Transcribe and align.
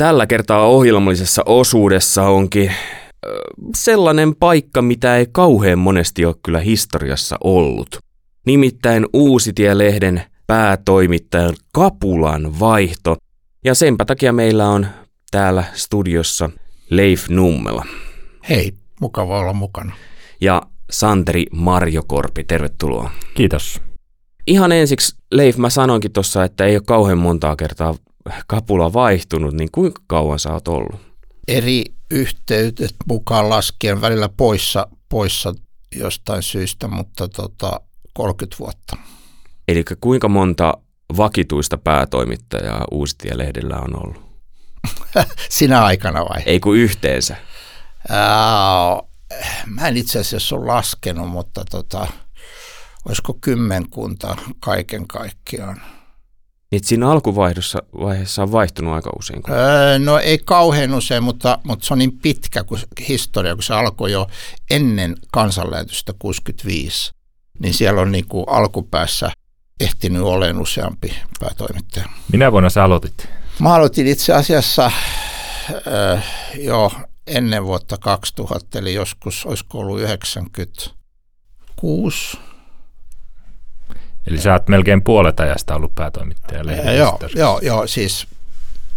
tällä 0.00 0.26
kertaa 0.26 0.66
ohjelmallisessa 0.66 1.42
osuudessa 1.46 2.22
onkin 2.22 2.72
sellainen 3.76 4.36
paikka, 4.36 4.82
mitä 4.82 5.16
ei 5.16 5.26
kauhean 5.32 5.78
monesti 5.78 6.24
ole 6.24 6.34
kyllä 6.42 6.60
historiassa 6.60 7.36
ollut. 7.44 7.98
Nimittäin 8.46 9.06
Uusitie-lehden 9.12 10.22
päätoimittajan 10.46 11.54
Kapulan 11.72 12.60
vaihto. 12.60 13.16
Ja 13.64 13.74
senpä 13.74 14.04
takia 14.04 14.32
meillä 14.32 14.68
on 14.68 14.86
täällä 15.30 15.64
studiossa 15.72 16.50
Leif 16.90 17.28
Nummela. 17.28 17.86
Hei, 18.48 18.72
mukava 19.00 19.38
olla 19.38 19.52
mukana. 19.52 19.92
Ja 20.40 20.62
Santeri 20.90 21.46
Marjokorpi, 21.52 22.44
tervetuloa. 22.44 23.10
Kiitos. 23.34 23.80
Ihan 24.46 24.72
ensiksi, 24.72 25.16
Leif, 25.30 25.56
mä 25.56 25.70
sanoinkin 25.70 26.12
tuossa, 26.12 26.44
että 26.44 26.64
ei 26.64 26.76
ole 26.76 26.82
kauhean 26.86 27.18
montaa 27.18 27.56
kertaa 27.56 27.94
kapula 28.46 28.92
vaihtunut, 28.92 29.54
niin 29.54 29.68
kuinka 29.72 30.02
kauan 30.06 30.38
sä 30.38 30.52
oot 30.52 30.68
ollut? 30.68 31.00
Eri 31.48 31.84
yhteydet 32.10 32.94
mukaan 33.08 33.50
laskien 33.50 34.00
välillä 34.00 34.28
poissa, 34.36 34.86
poissa 35.08 35.54
jostain 35.96 36.42
syystä, 36.42 36.88
mutta 36.88 37.28
tota, 37.28 37.80
30 38.14 38.56
vuotta. 38.60 38.96
Eli 39.68 39.84
kuinka 40.00 40.28
monta 40.28 40.74
vakituista 41.16 41.78
päätoimittajaa 41.78 42.84
Uusitie-lehdellä 42.90 43.76
on 43.76 43.96
ollut? 44.06 44.30
Sinä 45.48 45.84
aikana 45.84 46.20
vai? 46.20 46.42
Ei 46.46 46.60
kun 46.60 46.76
yhteensä. 46.76 47.36
Ää, 48.08 49.02
mä 49.66 49.88
en 49.88 49.96
itse 49.96 50.18
asiassa 50.18 50.56
ole 50.56 50.66
laskenut, 50.66 51.28
mutta 51.28 51.64
tota, 51.70 52.06
olisiko 53.04 53.38
kymmenkunta 53.40 54.36
kaiken 54.60 55.08
kaikkiaan. 55.08 55.82
Niin 56.70 56.84
siinä 56.84 57.10
alkuvaiheessa 57.10 57.82
vaiheessa 58.00 58.42
on 58.42 58.52
vaihtunut 58.52 58.94
aika 58.94 59.10
usein? 59.18 59.42
Kun... 59.42 59.54
Öö, 59.54 59.98
no 59.98 60.18
ei 60.18 60.38
kauhean 60.38 60.94
usein, 60.94 61.22
mutta, 61.22 61.58
mutta 61.64 61.86
se 61.86 61.94
on 61.94 61.98
niin 61.98 62.18
pitkä 62.18 62.64
kuin 62.64 62.80
historia, 63.08 63.54
kun 63.54 63.62
se 63.62 63.74
alkoi 63.74 64.12
jo 64.12 64.26
ennen 64.70 65.16
kansanlähetystä 65.32 66.12
65. 66.18 67.12
Niin 67.58 67.74
siellä 67.74 68.00
on 68.00 68.12
niin 68.12 68.26
kuin 68.26 68.44
alkupäässä 68.48 69.30
ehtinyt 69.80 70.22
olemaan 70.22 70.62
useampi 70.62 71.14
päätoimittaja. 71.40 72.08
Minä 72.32 72.52
vuonna 72.52 72.70
sä 72.70 72.84
aloitit? 72.84 73.28
Mä 73.58 73.74
aloitin 73.74 74.06
itse 74.06 74.34
asiassa 74.34 74.90
öö, 75.86 76.18
jo 76.54 76.92
ennen 77.26 77.64
vuotta 77.64 77.98
2000, 77.98 78.78
eli 78.78 78.94
joskus 78.94 79.46
olisiko 79.46 79.78
ollut 79.78 80.00
96 80.00 82.38
Eli 84.26 84.38
sä 84.38 84.52
oot 84.52 84.68
melkein 84.68 85.02
puolet 85.02 85.40
ajasta 85.40 85.74
ollut 85.74 85.94
päätoimittaja 85.94 86.62
ja, 86.72 86.92
joo, 86.92 87.18
joo, 87.34 87.60
joo, 87.62 87.86
siis 87.86 88.26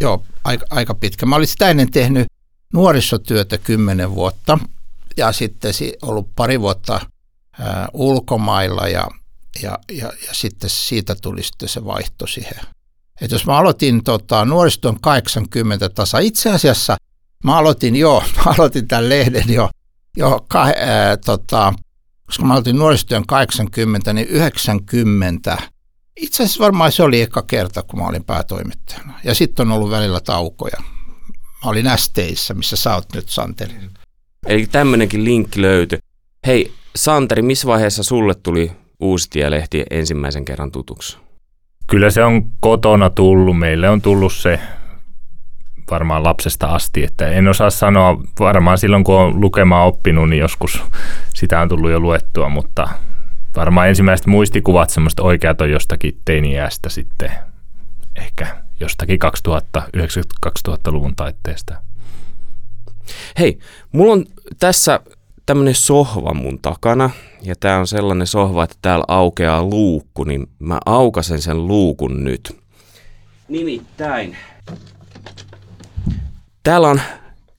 joo, 0.00 0.24
aika, 0.44 0.66
aika 0.70 0.94
pitkä. 0.94 1.26
Mä 1.26 1.36
olin 1.36 1.46
sitä 1.46 1.70
ennen 1.70 1.90
tehnyt 1.90 2.26
nuorisotyötä 2.72 3.58
kymmenen 3.58 4.14
vuotta 4.14 4.58
ja 5.16 5.32
sitten 5.32 5.72
ollut 6.02 6.28
pari 6.36 6.60
vuotta 6.60 7.00
ää, 7.60 7.88
ulkomailla 7.92 8.88
ja, 8.88 9.08
ja, 9.62 9.78
ja, 9.92 10.12
ja 10.26 10.34
sitten 10.34 10.70
siitä 10.70 11.14
tuli 11.14 11.42
sitten 11.42 11.68
se 11.68 11.84
vaihto 11.84 12.26
siihen. 12.26 12.60
Et 13.20 13.30
jos 13.30 13.46
mä 13.46 13.56
aloitin 13.56 14.04
tota, 14.04 14.44
nuorisotyön 14.44 15.00
80 15.00 15.88
tasa, 15.88 16.18
itse 16.18 16.50
asiassa 16.50 16.96
mä 17.44 17.56
aloitin 17.56 17.96
jo, 17.96 18.22
mä 18.36 18.52
aloitin 18.58 18.88
tämän 18.88 19.08
lehden 19.08 19.44
jo, 19.48 19.70
jo 20.16 20.44
ka, 20.48 20.62
ää, 20.62 21.16
tota, 21.16 21.74
koska 22.26 22.44
mä 22.44 22.52
aloitin 22.52 22.76
nuorisotyön 22.76 23.26
80, 23.26 24.12
niin 24.12 24.28
90, 24.28 25.58
itse 26.20 26.42
asiassa 26.42 26.64
varmaan 26.64 26.92
se 26.92 27.02
oli 27.02 27.20
eka 27.20 27.42
kerta, 27.42 27.82
kun 27.82 27.98
mä 28.00 28.06
olin 28.06 28.24
päätoimittajana. 28.24 29.20
Ja 29.24 29.34
sitten 29.34 29.66
on 29.66 29.76
ollut 29.76 29.90
välillä 29.90 30.20
taukoja. 30.20 30.76
Mä 31.64 31.70
olin 31.70 31.86
Steissä, 31.96 32.54
missä 32.54 32.76
sä 32.76 32.94
oot 32.94 33.12
nyt, 33.14 33.28
Santeri. 33.28 33.74
Eli 34.46 34.66
tämmöinenkin 34.66 35.24
linkki 35.24 35.62
löytyi. 35.62 35.98
Hei, 36.46 36.72
Santeri, 36.96 37.42
missä 37.42 37.66
vaiheessa 37.66 38.02
sulle 38.02 38.34
tuli 38.34 38.72
Uusitie-lehti 39.00 39.82
ensimmäisen 39.90 40.44
kerran 40.44 40.70
tutuksi? 40.72 41.18
Kyllä 41.86 42.10
se 42.10 42.24
on 42.24 42.50
kotona 42.60 43.10
tullut. 43.10 43.58
Meille 43.58 43.88
on 43.88 44.02
tullut 44.02 44.32
se 44.32 44.60
varmaan 45.90 46.24
lapsesta 46.24 46.66
asti, 46.66 47.04
että 47.04 47.28
en 47.28 47.48
osaa 47.48 47.70
sanoa, 47.70 48.22
varmaan 48.40 48.78
silloin 48.78 49.04
kun 49.04 49.14
on 49.14 49.40
lukemaan 49.40 49.86
oppinut, 49.86 50.28
niin 50.28 50.40
joskus 50.40 50.82
sitä 51.34 51.60
on 51.60 51.68
tullut 51.68 51.90
jo 51.90 52.00
luettua, 52.00 52.48
mutta 52.48 52.88
varmaan 53.56 53.88
ensimmäiset 53.88 54.26
muistikuvat 54.26 54.90
semmoista 54.90 55.22
oikeat 55.22 55.60
on 55.60 55.70
jostakin 55.70 56.18
teiniästä 56.24 56.88
sitten, 56.88 57.30
ehkä 58.16 58.56
jostakin 58.80 59.18
2000, 59.18 59.82
90-2000-luvun 59.96 61.16
taitteesta. 61.16 61.74
Hei, 63.38 63.58
mulla 63.92 64.12
on 64.12 64.24
tässä 64.58 65.00
tämmöinen 65.46 65.74
sohva 65.74 66.34
mun 66.34 66.58
takana, 66.58 67.10
ja 67.42 67.54
tää 67.60 67.78
on 67.78 67.86
sellainen 67.86 68.26
sohva, 68.26 68.64
että 68.64 68.76
täällä 68.82 69.04
aukeaa 69.08 69.62
luukku, 69.62 70.24
niin 70.24 70.46
mä 70.58 70.78
aukasen 70.86 71.42
sen 71.42 71.66
luukun 71.66 72.24
nyt. 72.24 72.60
Nimittäin 73.48 74.36
Täällä 76.64 76.88
on 76.88 77.00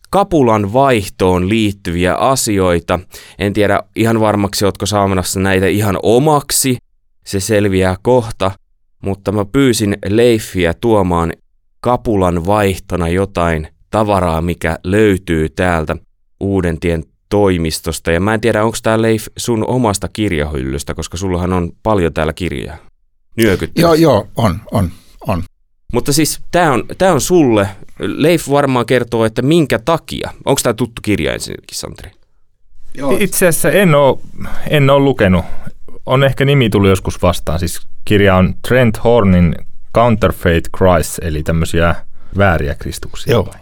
kapulan 0.09 0.73
vaihtoon 0.73 1.49
liittyviä 1.49 2.15
asioita. 2.15 2.99
En 3.39 3.53
tiedä 3.53 3.83
ihan 3.95 4.19
varmaksi, 4.19 4.65
ootko 4.65 4.85
saamassa 4.85 5.39
näitä 5.39 5.67
ihan 5.67 5.99
omaksi. 6.03 6.77
Se 7.25 7.39
selviää 7.39 7.95
kohta. 8.01 8.51
Mutta 9.03 9.31
mä 9.31 9.45
pyysin 9.45 9.97
Leiffiä 10.07 10.73
tuomaan 10.73 11.33
kapulan 11.79 12.45
vaihtona 12.45 13.07
jotain 13.07 13.67
tavaraa, 13.89 14.41
mikä 14.41 14.79
löytyy 14.83 15.49
täältä 15.49 15.97
Uudentien 16.39 17.03
toimistosta. 17.29 18.11
Ja 18.11 18.19
mä 18.19 18.33
en 18.33 18.41
tiedä, 18.41 18.63
onko 18.63 18.77
tämä 18.83 19.01
Leif 19.01 19.27
sun 19.37 19.67
omasta 19.67 20.07
kirjahyllystä, 20.07 20.93
koska 20.93 21.17
sullahan 21.17 21.53
on 21.53 21.71
paljon 21.83 22.13
täällä 22.13 22.33
kirjaa. 22.33 22.77
Joo, 23.81 23.93
joo, 23.93 24.27
on, 24.35 24.59
on, 24.71 24.91
on. 25.27 25.43
Mutta 25.95 26.13
siis 26.13 26.39
tämä 26.51 26.71
on, 26.71 26.83
tää 26.97 27.13
on 27.13 27.21
sulle. 27.21 27.69
Leif 27.99 28.49
varmaan 28.49 28.85
kertoo, 28.85 29.25
että 29.25 29.41
minkä 29.41 29.79
takia. 29.79 30.29
Onko 30.45 30.61
tämä 30.63 30.73
tuttu 30.73 31.01
kirja 31.01 31.33
ensinnäkin, 31.33 31.77
Santeri? 31.77 32.11
Joo. 32.93 33.17
Itse 33.19 33.47
asiassa 33.47 33.71
en 33.71 33.95
ole, 33.95 34.17
en 34.69 34.89
ole 34.89 34.99
lukenut. 34.99 35.45
On 36.05 36.23
ehkä 36.23 36.45
nimi 36.45 36.69
tullut 36.69 36.89
joskus 36.89 37.21
vastaan. 37.21 37.59
Siis 37.59 37.81
kirja 38.05 38.35
on 38.35 38.53
Trent 38.67 39.03
Hornin 39.03 39.55
Counterfeit 39.95 40.69
Christ, 40.77 41.19
eli 41.21 41.43
tämmöisiä 41.43 41.95
vääriä 42.37 42.75
kristuksia. 42.75 43.31
Joo. 43.31 43.53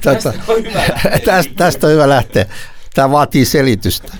tästä, 0.00 0.32
tästä, 1.24 1.54
tästä 1.56 1.86
on 1.86 1.92
hyvä 1.92 2.08
lähteä. 2.08 2.46
Tämä 2.94 3.10
vaatii 3.10 3.44
selitystä. 3.44 4.12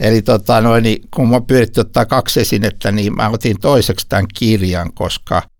Eli 0.00 0.22
tota, 0.22 0.60
noin, 0.60 0.82
niin, 0.82 1.02
kun 1.10 1.30
mä 1.30 1.40
pyritty 1.40 1.80
ottaa 1.80 2.06
kaksi 2.06 2.40
esinettä, 2.40 2.92
niin 2.92 3.16
mä 3.16 3.28
otin 3.28 3.56
toiseksi 3.60 4.06
tämän 4.08 4.26
kirjan, 4.34 4.92
koska– 4.92 5.42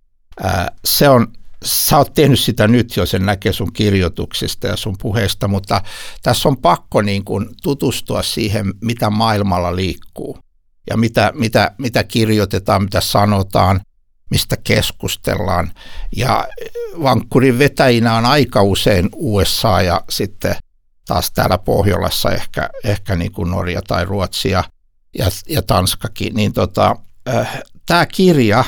se 0.84 1.08
on, 1.08 1.26
sä 1.64 1.98
oot 1.98 2.14
tehnyt 2.14 2.40
sitä 2.40 2.68
nyt 2.68 2.96
jo, 2.96 3.06
sen 3.06 3.26
näkee 3.26 3.52
sun 3.52 3.72
kirjoituksista 3.72 4.66
ja 4.66 4.76
sun 4.76 4.96
puheesta, 5.02 5.48
mutta 5.48 5.82
tässä 6.22 6.48
on 6.48 6.56
pakko 6.56 7.02
niin 7.02 7.24
kuin 7.24 7.48
tutustua 7.62 8.22
siihen, 8.22 8.74
mitä 8.80 9.10
maailmalla 9.10 9.76
liikkuu 9.76 10.38
ja 10.90 10.96
mitä, 10.96 11.32
mitä, 11.34 11.70
mitä 11.78 12.04
kirjoitetaan, 12.04 12.82
mitä 12.82 13.00
sanotaan, 13.00 13.80
mistä 14.30 14.56
keskustellaan. 14.56 15.72
Ja 16.16 16.48
vankkurin 17.02 17.58
vetäjinä 17.58 18.16
on 18.16 18.24
aika 18.24 18.62
usein 18.62 19.08
USA 19.12 19.82
ja 19.82 20.00
sitten 20.10 20.56
taas 21.06 21.30
täällä 21.30 21.58
Pohjolassa 21.58 22.30
ehkä, 22.30 22.70
ehkä 22.84 23.16
niin 23.16 23.32
kuin 23.32 23.50
Norja 23.50 23.82
tai 23.82 24.04
Ruotsi 24.04 24.50
ja, 24.50 24.64
ja, 25.18 25.26
ja 25.48 25.62
Tanskakin. 25.62 26.34
Niin 26.34 26.52
tota, 26.52 26.96
äh, 27.28 27.62
tämä 27.86 28.06
kirja 28.06 28.64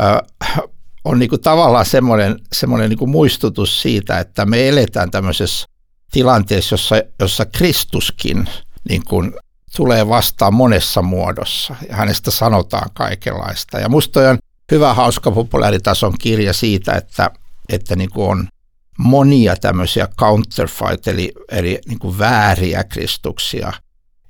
äh, 0.00 0.60
on 1.04 1.18
niin 1.18 1.28
kuin 1.28 1.40
tavallaan 1.40 1.86
semmoinen, 1.86 2.36
semmoinen 2.52 2.88
niin 2.88 2.98
kuin 2.98 3.10
muistutus 3.10 3.82
siitä, 3.82 4.18
että 4.18 4.46
me 4.46 4.68
eletään 4.68 5.10
tämmöisessä 5.10 5.68
tilanteessa, 6.12 6.74
jossa, 6.74 6.94
jossa 7.20 7.44
Kristuskin 7.44 8.48
niin 8.88 9.02
kuin 9.04 9.32
tulee 9.76 10.08
vastaan 10.08 10.54
monessa 10.54 11.02
muodossa 11.02 11.74
ja 11.88 11.96
hänestä 11.96 12.30
sanotaan 12.30 12.90
kaikenlaista. 12.94 13.78
Ja 13.78 13.88
musta 13.88 14.30
on 14.30 14.38
hyvä, 14.72 14.94
hauska 14.94 15.30
populaaritason 15.30 16.14
kirja 16.20 16.52
siitä, 16.52 16.92
että, 16.92 17.30
että 17.68 17.96
niin 17.96 18.10
kuin 18.10 18.30
on 18.30 18.48
monia 18.98 19.56
tämmöisiä 19.56 20.08
counterfeit, 20.18 21.08
eli, 21.08 21.32
eli 21.50 21.80
niin 21.86 21.98
kuin 21.98 22.18
vääriä 22.18 22.84
kristuksia, 22.84 23.72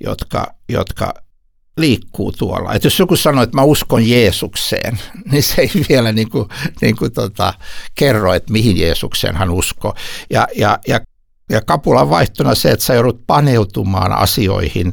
jotka, 0.04 0.54
jotka 0.68 1.14
liikkuu 1.80 2.32
tuolla. 2.32 2.74
Et 2.74 2.84
jos 2.84 2.98
joku 2.98 3.16
sanoo, 3.16 3.42
että 3.42 3.56
mä 3.56 3.62
uskon 3.62 4.08
Jeesukseen, 4.08 4.98
niin 5.30 5.42
se 5.42 5.62
ei 5.62 5.70
vielä 5.88 6.12
niin 6.12 6.30
kuin, 6.30 6.48
niin 6.80 6.96
kuin 6.96 7.12
tota, 7.12 7.54
kerro, 7.94 8.34
että 8.34 8.52
mihin 8.52 8.76
Jeesukseen 8.76 9.36
hän 9.36 9.50
uskoo. 9.50 9.94
Ja, 10.30 10.48
ja, 10.56 10.78
ja, 10.88 11.00
ja 11.50 11.60
kapulan 11.60 12.10
vaihtona 12.10 12.54
se, 12.54 12.70
että 12.70 12.84
sä 12.84 12.94
joudut 12.94 13.26
paneutumaan 13.26 14.12
asioihin 14.12 14.92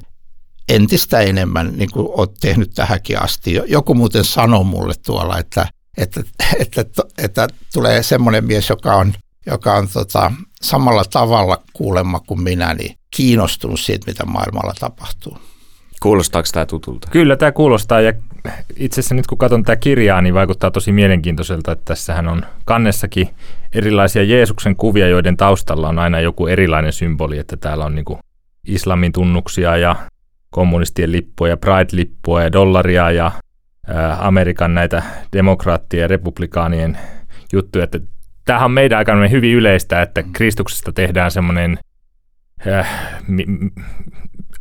entistä 0.69 1.19
enemmän, 1.19 1.73
niin 1.77 1.91
kuin 1.91 2.07
oot 2.11 2.33
tehnyt 2.41 2.71
tähänkin 2.75 3.21
asti. 3.21 3.53
Joku 3.67 3.93
muuten 3.93 4.23
sanoi 4.23 4.63
mulle 4.63 4.93
tuolla, 5.05 5.37
että, 5.37 5.67
että, 5.97 6.23
että, 6.59 6.81
että, 6.81 7.03
että 7.17 7.47
tulee 7.73 8.03
semmoinen 8.03 8.45
mies, 8.45 8.69
joka 8.69 8.95
on 8.95 9.13
joka 9.47 9.73
on 9.73 9.87
tota, 9.87 10.31
samalla 10.61 11.05
tavalla 11.05 11.63
kuulemma 11.73 12.19
kuin 12.19 12.41
minä, 12.41 12.73
niin 12.73 12.95
kiinnostunut 13.15 13.79
siitä, 13.79 14.07
mitä 14.07 14.25
maailmalla 14.25 14.73
tapahtuu. 14.79 15.37
Kuulostaako 16.01 16.47
tämä 16.53 16.65
tutulta? 16.65 17.07
Kyllä 17.11 17.35
tämä 17.35 17.51
kuulostaa 17.51 18.01
ja 18.01 18.13
itse 18.75 18.99
asiassa 18.99 19.15
nyt 19.15 19.27
kun 19.27 19.37
katson 19.37 19.63
tätä 19.63 19.75
kirjaa, 19.75 20.21
niin 20.21 20.33
vaikuttaa 20.33 20.71
tosi 20.71 20.91
mielenkiintoiselta, 20.91 21.71
että 21.71 21.85
tässähän 21.85 22.27
on 22.27 22.45
kannessakin 22.65 23.29
erilaisia 23.73 24.23
Jeesuksen 24.23 24.75
kuvia, 24.75 25.07
joiden 25.07 25.37
taustalla 25.37 25.89
on 25.89 25.99
aina 25.99 26.19
joku 26.19 26.47
erilainen 26.47 26.93
symboli, 26.93 27.37
että 27.37 27.57
täällä 27.57 27.85
on 27.85 27.95
niin 27.95 28.05
islamin 28.67 29.11
tunnuksia 29.11 29.77
ja 29.77 29.95
kommunistien 30.49 31.11
lippuja, 31.11 31.57
Pride-lippua 31.57 32.43
ja 32.43 32.51
dollaria 32.51 33.11
ja 33.11 33.31
Amerikan 34.19 34.73
näitä 34.73 35.03
demokraattien 35.33 36.01
ja 36.01 36.07
republikaanien 36.07 36.97
juttuja. 37.53 37.83
Että 37.83 37.99
tämähän 38.45 38.65
on 38.65 38.71
meidän 38.71 38.97
aikana 38.97 39.27
hyvin 39.27 39.53
yleistä, 39.55 40.01
että 40.01 40.23
Kristuksesta 40.33 40.93
tehdään 40.93 41.31
semmoinen 41.31 41.79
äh, 42.67 42.89
mi, 43.27 43.45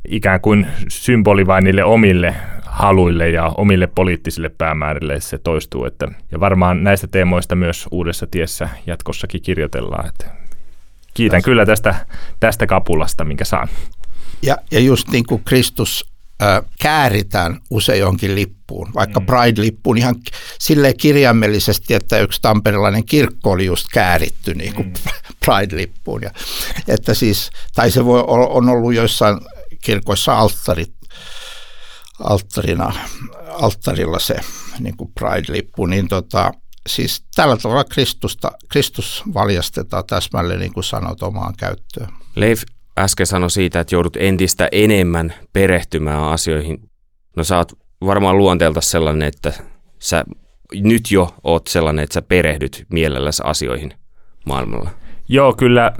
ikään 0.09 0.41
kuin 0.41 0.67
symboli 0.89 1.47
vain 1.47 1.65
niille 1.65 1.85
omille 1.85 2.35
haluille 2.77 3.31
ja 3.31 3.45
omille 3.57 3.87
poliittisille 3.87 4.49
päämäärille 4.49 5.21
se 5.21 5.39
toistuu. 5.39 5.85
Että, 5.85 6.09
ja 6.33 6.41
varmaan 6.41 6.85
näistä 6.85 7.07
teemoista 7.07 7.55
myös 7.55 7.87
uudessa 7.91 8.27
tiessä 8.27 8.69
jatkossakin 8.87 9.43
kirjoitellaan. 9.43 10.09
Että 10.09 10.27
kiitän 11.15 11.43
kyllä 11.43 11.67
tästä, 11.67 11.95
tästä 12.41 12.67
kapulasta, 12.67 13.25
minkä 13.25 13.45
saan. 13.45 13.69
Ja, 14.43 14.57
ja 14.71 14.81
just 14.81 15.09
niin 15.09 15.27
kuin 15.27 15.45
Kristus 15.45 16.05
äh, 16.43 16.63
kääritään 16.83 17.61
usein 17.71 18.01
jonkin 18.01 18.35
lippuun, 18.35 18.91
vaikka 18.95 19.21
mm. 19.21 19.27
Pride-lippuun 19.27 19.99
ihan 19.99 20.15
sille 20.59 20.95
kirjaimellisesti, 20.95 21.95
että 21.95 22.19
yksi 22.19 22.43
tamperilainen 22.43 23.05
kirkko 23.05 23.51
oli 23.51 23.67
just 23.67 23.87
kääritty 23.93 24.55
niin 24.55 24.75
kuin 24.75 24.87
mm. 24.87 24.95
Pride-lippuun. 25.45 26.23
Ja, 26.23 26.31
että 26.89 27.15
siis, 27.15 27.51
tai 27.75 27.91
se 27.91 28.05
voi, 28.05 28.25
on 28.27 28.69
ollut 28.69 28.95
joissain 28.95 29.39
kirkoissa 29.85 30.39
alttarit, 30.39 30.95
alttarina, 32.21 32.93
alttarilla 33.49 34.19
se 34.19 34.37
niin 34.79 34.97
kuin 34.97 35.13
Pride-lippu, 35.21 35.87
niin 35.87 36.09
tota, 36.09 36.53
siis 36.89 37.25
tällä 37.35 37.57
tavalla 37.57 37.85
Kristusta, 37.85 38.51
Kristus 38.69 39.23
valjastetaan 39.35 40.05
täsmälleen 40.07 40.61
niin 40.61 40.73
kuin 40.73 40.85
sanot 40.85 41.23
omaan 41.23 41.55
käyttöön. 41.57 42.09
Leif 42.35 42.63
äsken 42.99 43.27
sanoi 43.27 43.51
siitä, 43.51 43.81
että 43.81 43.95
joudut 43.95 44.17
entistä 44.17 44.69
enemmän 44.73 45.35
perehtymään 45.53 46.23
asioihin. 46.23 46.91
No 47.37 47.45
sä 47.45 47.57
oot 47.57 47.73
varmaan 48.01 48.39
luonteelta 48.39 48.81
sellainen, 48.81 49.29
että 49.29 49.53
sä 49.99 50.25
nyt 50.75 51.11
jo 51.11 51.35
oot 51.45 51.67
sellainen, 51.67 52.03
että 52.03 52.15
sä 52.15 52.23
perehdyt 52.23 52.87
mielelläsi 52.93 53.43
asioihin 53.47 53.95
maailmalla. 54.47 54.91
Joo, 55.29 55.53
kyllä 55.53 55.93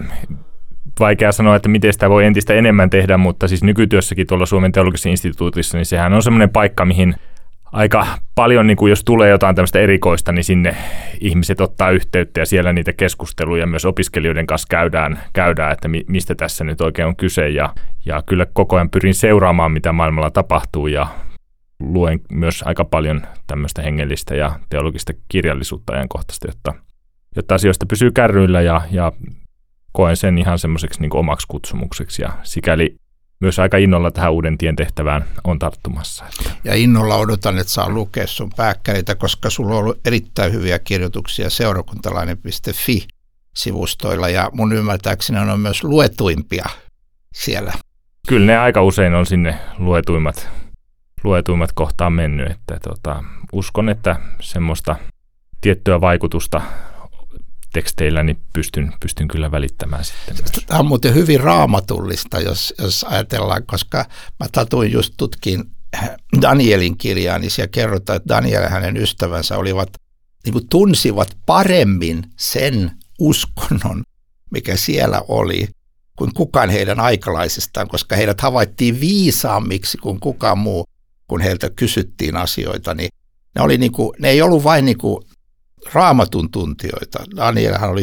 vaikea 1.01 1.33
sanoa, 1.33 1.57
että 1.57 1.69
miten 1.69 1.93
sitä 1.93 2.11
voi 2.11 2.25
entistä 2.25 2.55
enemmän 2.55 2.91
tehdä, 2.91 3.17
mutta 3.17 3.49
siis 3.49 3.65
nykytyössäkin 3.65 4.27
tuolla 4.27 4.47
Suomen 4.47 4.73
teologisessa 4.73 5.09
instituutissa, 5.09 5.79
niin 5.79 5.87
sehän 5.87 6.13
on 6.13 6.23
semmoinen 6.23 6.51
paikka, 6.51 6.85
mihin 6.85 7.15
aika 7.73 8.07
paljon, 8.35 8.67
niin 8.67 8.77
kuin 8.77 8.91
jos 8.91 9.05
tulee 9.05 9.31
jotain 9.31 9.57
tämmöistä 9.57 9.81
erikoista, 9.81 10.33
niin 10.33 10.45
sinne 10.45 10.77
ihmiset 11.21 11.61
ottaa 11.61 11.91
yhteyttä 11.91 12.41
ja 12.41 12.47
siellä 12.47 12.73
niitä 12.73 12.93
keskusteluja 12.93 13.67
myös 13.67 13.85
opiskelijoiden 13.85 14.47
kanssa 14.47 14.69
käydään, 14.71 15.19
käydään 15.33 15.73
että 15.73 15.89
mi, 15.89 16.05
mistä 16.09 16.35
tässä 16.35 16.65
nyt 16.65 16.81
oikein 16.81 17.09
on 17.09 17.17
kyse. 17.17 17.49
Ja, 17.49 17.75
ja 18.07 18.23
kyllä 18.27 18.47
koko 18.53 18.77
ajan 18.77 18.91
pyrin 18.91 19.15
seuraamaan, 19.15 19.73
mitä 19.73 19.93
maailmalla 19.93 20.31
tapahtuu 20.31 20.87
ja 20.87 21.07
luen 21.81 22.21
myös 22.33 22.63
aika 22.67 22.85
paljon 22.85 23.23
tämmöistä 23.47 23.83
hengellistä 23.83 24.35
ja 24.35 24.53
teologista 24.71 25.13
kirjallisuutta 25.29 25.93
ajankohtaista, 25.93 26.49
jotta, 26.49 26.75
jotta 27.37 27.55
asioista 27.55 27.87
pysyy 27.87 28.11
kärryillä 28.11 28.61
ja, 28.61 28.81
ja 28.91 29.13
koen 29.97 30.17
sen 30.17 30.39
ihan 30.39 30.59
semmoiseksi 30.59 31.01
niin 31.01 31.17
omaksi 31.17 31.47
kutsumukseksi 31.51 32.23
ja 32.23 32.33
sikäli 32.43 32.97
myös 33.41 33.59
aika 33.59 33.77
innolla 33.77 34.11
tähän 34.11 34.33
uuden 34.33 34.59
tien 34.59 34.77
tehtävään 34.77 35.25
on 35.45 35.59
tarttumassa. 35.59 36.25
Ja 36.65 36.75
innolla 36.75 37.17
odotan, 37.17 37.59
että 37.59 37.73
saa 37.73 37.89
lukea 37.89 38.27
sun 38.27 38.51
pääkkäitä, 38.57 39.15
koska 39.15 39.51
sulla 39.51 39.75
on 39.75 39.79
ollut 39.79 40.01
erittäin 40.05 40.53
hyviä 40.53 40.79
kirjoituksia 40.79 41.51
seurakuntalainen.fi 41.51 43.07
sivustoilla 43.57 44.29
ja 44.29 44.51
mun 44.53 44.73
ymmärtääkseni 44.73 45.39
on 45.39 45.61
myös 45.61 45.85
luetuimpia 45.85 46.65
siellä. 47.35 47.73
Kyllä 48.29 48.47
ne 48.47 48.59
aika 48.59 48.83
usein 48.83 49.15
on 49.15 49.27
sinne 49.27 49.59
luetuimmat, 49.79 50.49
luetuimmat 51.25 51.73
kohtaan 51.73 52.13
mennyt, 52.13 52.51
että 52.51 52.79
tota, 52.89 53.25
uskon, 53.53 53.89
että 53.89 54.17
semmoista 54.41 54.97
tiettyä 55.61 56.01
vaikutusta 56.01 56.61
teksteillä 57.77 58.23
niin 58.23 58.39
pystyn, 58.53 58.93
pystyn 59.01 59.29
kyllä 59.29 59.51
välittämään 59.51 60.05
sitten. 60.05 60.37
Tämä 60.67 60.81
on 60.81 60.87
muuten 60.87 61.15
hyvin 61.15 61.41
raamatullista, 61.41 62.41
jos, 62.41 62.75
jos 62.79 63.05
ajatellaan, 63.05 63.67
koska 63.67 64.05
mä 64.41 64.47
tatuin 64.53 64.93
just 64.93 65.15
tutkin 65.17 65.65
Danielin 66.43 66.99
kirjaa, 66.99 67.39
niin 67.39 67.51
siellä 67.51 67.69
kerrotaan, 67.69 68.17
että 68.17 68.35
Daniel 68.35 68.63
ja 68.63 68.69
hänen 68.69 68.97
ystävänsä 68.97 69.59
olivat, 69.59 69.89
niin 70.45 70.53
kuin 70.53 70.69
tunsivat 70.69 71.37
paremmin 71.47 72.25
sen 72.37 72.91
uskonnon, 73.19 74.03
mikä 74.51 74.77
siellä 74.77 75.23
oli, 75.29 75.69
kuin 76.19 76.35
kukaan 76.35 76.71
heidän 76.71 77.01
aikalaisistaan, 77.01 77.89
koska 77.89 78.17
heidät 78.17 78.41
havaittiin 78.41 79.01
viisaammiksi 79.01 79.99
kuin 79.99 80.21
kukaan 80.21 80.59
muu, 80.59 80.85
kun 81.29 81.41
heiltä 81.41 81.71
kysyttiin 81.71 82.37
asioita, 82.37 82.95
niin 82.95 83.09
ne, 83.55 83.63
oli 83.63 83.79
niin 83.79 83.93
kuin, 83.93 84.13
ne 84.19 84.29
ei 84.29 84.43
ollut 84.43 84.65
vain 84.65 84.85
niin 84.85 84.99
kuin 84.99 85.26
raamatun 85.93 86.51
tuntijoita. 86.51 87.19
Danielhan 87.37 87.91
oli 87.91 88.03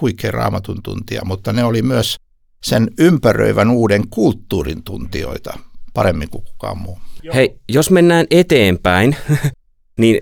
huikea 0.00 0.30
raamatun 0.30 0.82
tuntija, 0.82 1.22
mutta 1.24 1.52
ne 1.52 1.64
oli 1.64 1.82
myös 1.82 2.16
sen 2.64 2.88
ympäröivän 2.98 3.70
uuden 3.70 4.02
kulttuurin 4.10 4.82
tuntijoita 4.82 5.58
paremmin 5.94 6.30
kuin 6.30 6.44
kukaan 6.44 6.78
muu. 6.78 6.98
Hei, 7.34 7.58
jos 7.68 7.90
mennään 7.90 8.26
eteenpäin, 8.30 9.16
niin 10.00 10.20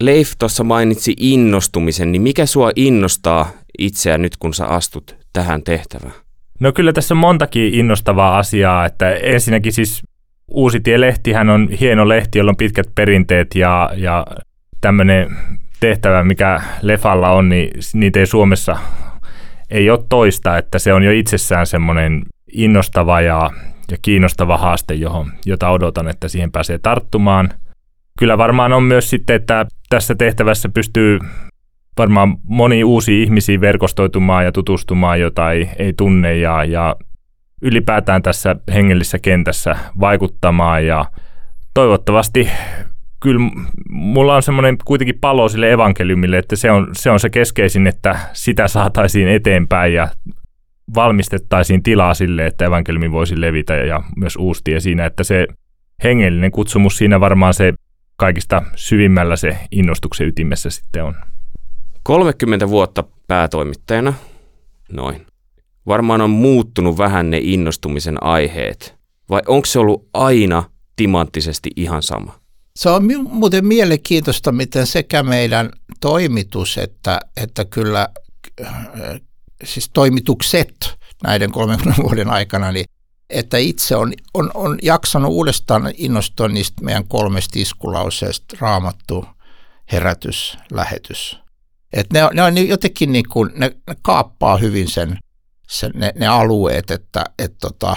Leif 0.00 0.32
tuossa 0.38 0.64
mainitsi 0.64 1.14
innostumisen, 1.18 2.12
niin 2.12 2.22
mikä 2.22 2.46
sua 2.46 2.70
innostaa 2.76 3.50
itseä 3.78 4.18
nyt, 4.18 4.36
kun 4.36 4.54
sä 4.54 4.66
astut 4.66 5.16
tähän 5.32 5.62
tehtävään? 5.62 6.14
No 6.60 6.72
kyllä 6.72 6.92
tässä 6.92 7.14
on 7.14 7.18
montakin 7.18 7.74
innostavaa 7.74 8.38
asiaa, 8.38 8.86
että 8.86 9.10
ensinnäkin 9.10 9.72
siis 9.72 10.02
Uusi 10.48 10.80
Tie-lehtihän 10.80 11.50
on 11.50 11.68
hieno 11.80 12.08
lehti, 12.08 12.38
jolla 12.38 12.50
on 12.50 12.56
pitkät 12.56 12.86
perinteet 12.94 13.54
ja, 13.54 13.90
ja 13.96 14.26
tämmöinen 14.80 15.36
tehtävä, 15.88 16.24
mikä 16.24 16.60
Lefalla 16.82 17.30
on, 17.30 17.48
niin 17.48 17.70
niitä 17.94 18.20
ei 18.20 18.26
Suomessa 18.26 18.76
ei 19.70 19.90
ole 19.90 20.04
toista, 20.08 20.58
että 20.58 20.78
se 20.78 20.92
on 20.92 21.02
jo 21.02 21.10
itsessään 21.10 21.66
semmoinen 21.66 22.22
innostava 22.52 23.20
ja, 23.20 23.50
ja 23.90 23.96
kiinnostava 24.02 24.56
haaste, 24.56 24.94
johon, 24.94 25.32
jota 25.46 25.70
odotan, 25.70 26.08
että 26.08 26.28
siihen 26.28 26.52
pääsee 26.52 26.78
tarttumaan. 26.78 27.48
Kyllä 28.18 28.38
varmaan 28.38 28.72
on 28.72 28.82
myös 28.82 29.10
sitten, 29.10 29.36
että 29.36 29.66
tässä 29.88 30.14
tehtävässä 30.14 30.68
pystyy 30.68 31.18
varmaan 31.98 32.36
moni 32.42 32.84
uusi 32.84 33.22
ihmisiä 33.22 33.60
verkostoitumaan 33.60 34.44
ja 34.44 34.52
tutustumaan, 34.52 35.20
jota 35.20 35.52
ei, 35.52 35.70
ei 35.78 35.92
tunne 35.92 36.36
ja, 36.36 36.64
ja 36.64 36.96
ylipäätään 37.62 38.22
tässä 38.22 38.56
hengellisessä 38.74 39.18
kentässä 39.18 39.76
vaikuttamaan 40.00 40.86
ja 40.86 41.04
toivottavasti 41.74 42.48
kyllä 43.24 43.50
mulla 43.88 44.36
on 44.36 44.42
semmoinen 44.42 44.76
kuitenkin 44.84 45.18
palo 45.20 45.48
sille 45.48 45.72
evankeliumille, 45.72 46.38
että 46.38 46.56
se 46.56 46.70
on, 46.70 46.88
se 46.92 47.10
on 47.10 47.20
se 47.20 47.30
keskeisin, 47.30 47.86
että 47.86 48.18
sitä 48.32 48.68
saataisiin 48.68 49.28
eteenpäin 49.28 49.94
ja 49.94 50.08
valmistettaisiin 50.94 51.82
tilaa 51.82 52.14
sille, 52.14 52.46
että 52.46 52.64
evankeliumi 52.64 53.12
voisi 53.12 53.40
levitä 53.40 53.74
ja 53.74 54.02
myös 54.16 54.36
uustia 54.36 54.80
siinä, 54.80 55.06
että 55.06 55.24
se 55.24 55.46
hengellinen 56.04 56.50
kutsumus 56.50 56.98
siinä 56.98 57.20
varmaan 57.20 57.54
se 57.54 57.74
kaikista 58.16 58.62
syvimmällä 58.74 59.36
se 59.36 59.58
innostuksen 59.70 60.26
ytimessä 60.26 60.70
sitten 60.70 61.04
on. 61.04 61.14
30 62.02 62.68
vuotta 62.68 63.04
päätoimittajana, 63.26 64.14
noin. 64.92 65.26
Varmaan 65.86 66.20
on 66.20 66.30
muuttunut 66.30 66.98
vähän 66.98 67.30
ne 67.30 67.38
innostumisen 67.42 68.22
aiheet. 68.22 68.96
Vai 69.30 69.42
onko 69.46 69.66
se 69.66 69.78
ollut 69.78 70.08
aina 70.14 70.62
timanttisesti 70.96 71.70
ihan 71.76 72.02
sama? 72.02 72.43
Se 72.78 72.90
on 72.90 73.08
muuten 73.28 73.66
mielenkiintoista, 73.66 74.52
miten 74.52 74.86
sekä 74.86 75.22
meidän 75.22 75.70
toimitus 76.00 76.78
että, 76.78 77.20
että 77.36 77.64
kyllä 77.64 78.08
äh, 78.64 79.20
siis 79.64 79.90
toimitukset 79.92 80.94
näiden 81.22 81.52
30 81.52 82.02
vuoden 82.02 82.30
aikana, 82.30 82.72
niin 82.72 82.84
että 83.30 83.58
itse 83.58 83.96
on, 83.96 84.12
on, 84.34 84.50
on 84.54 84.78
jaksanut 84.82 85.32
uudestaan 85.32 85.92
innostua 85.96 86.48
niistä 86.48 86.84
meidän 86.84 87.08
kolmesta 87.08 87.58
iskulauseesta, 87.58 88.56
raamattu, 88.60 89.24
herätys, 89.92 90.58
lähetys. 90.72 91.38
Et 91.92 92.12
ne, 92.12 92.20
ne 92.32 92.42
on 92.42 92.68
jotenkin 92.68 93.12
niin 93.12 93.28
kuin, 93.28 93.50
ne, 93.54 93.76
ne 93.88 93.96
kaappaa 94.02 94.56
hyvin 94.56 94.88
sen, 94.88 95.18
sen 95.68 95.92
ne, 95.94 96.12
ne 96.18 96.26
alueet, 96.26 96.90
että 96.90 97.24
et 97.38 97.54
tota, 97.60 97.96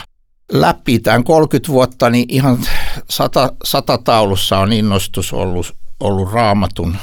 läpi 0.51 0.99
tämän 0.99 1.23
30 1.23 1.67
vuotta, 1.71 2.09
niin 2.09 2.25
ihan 2.29 2.57
sata, 3.09 3.53
sata 3.63 3.97
taulussa 3.97 4.59
on 4.59 4.73
innostus 4.73 5.33
ollut, 5.33 5.75
ollut 5.99 6.31
raamatun 6.31 6.95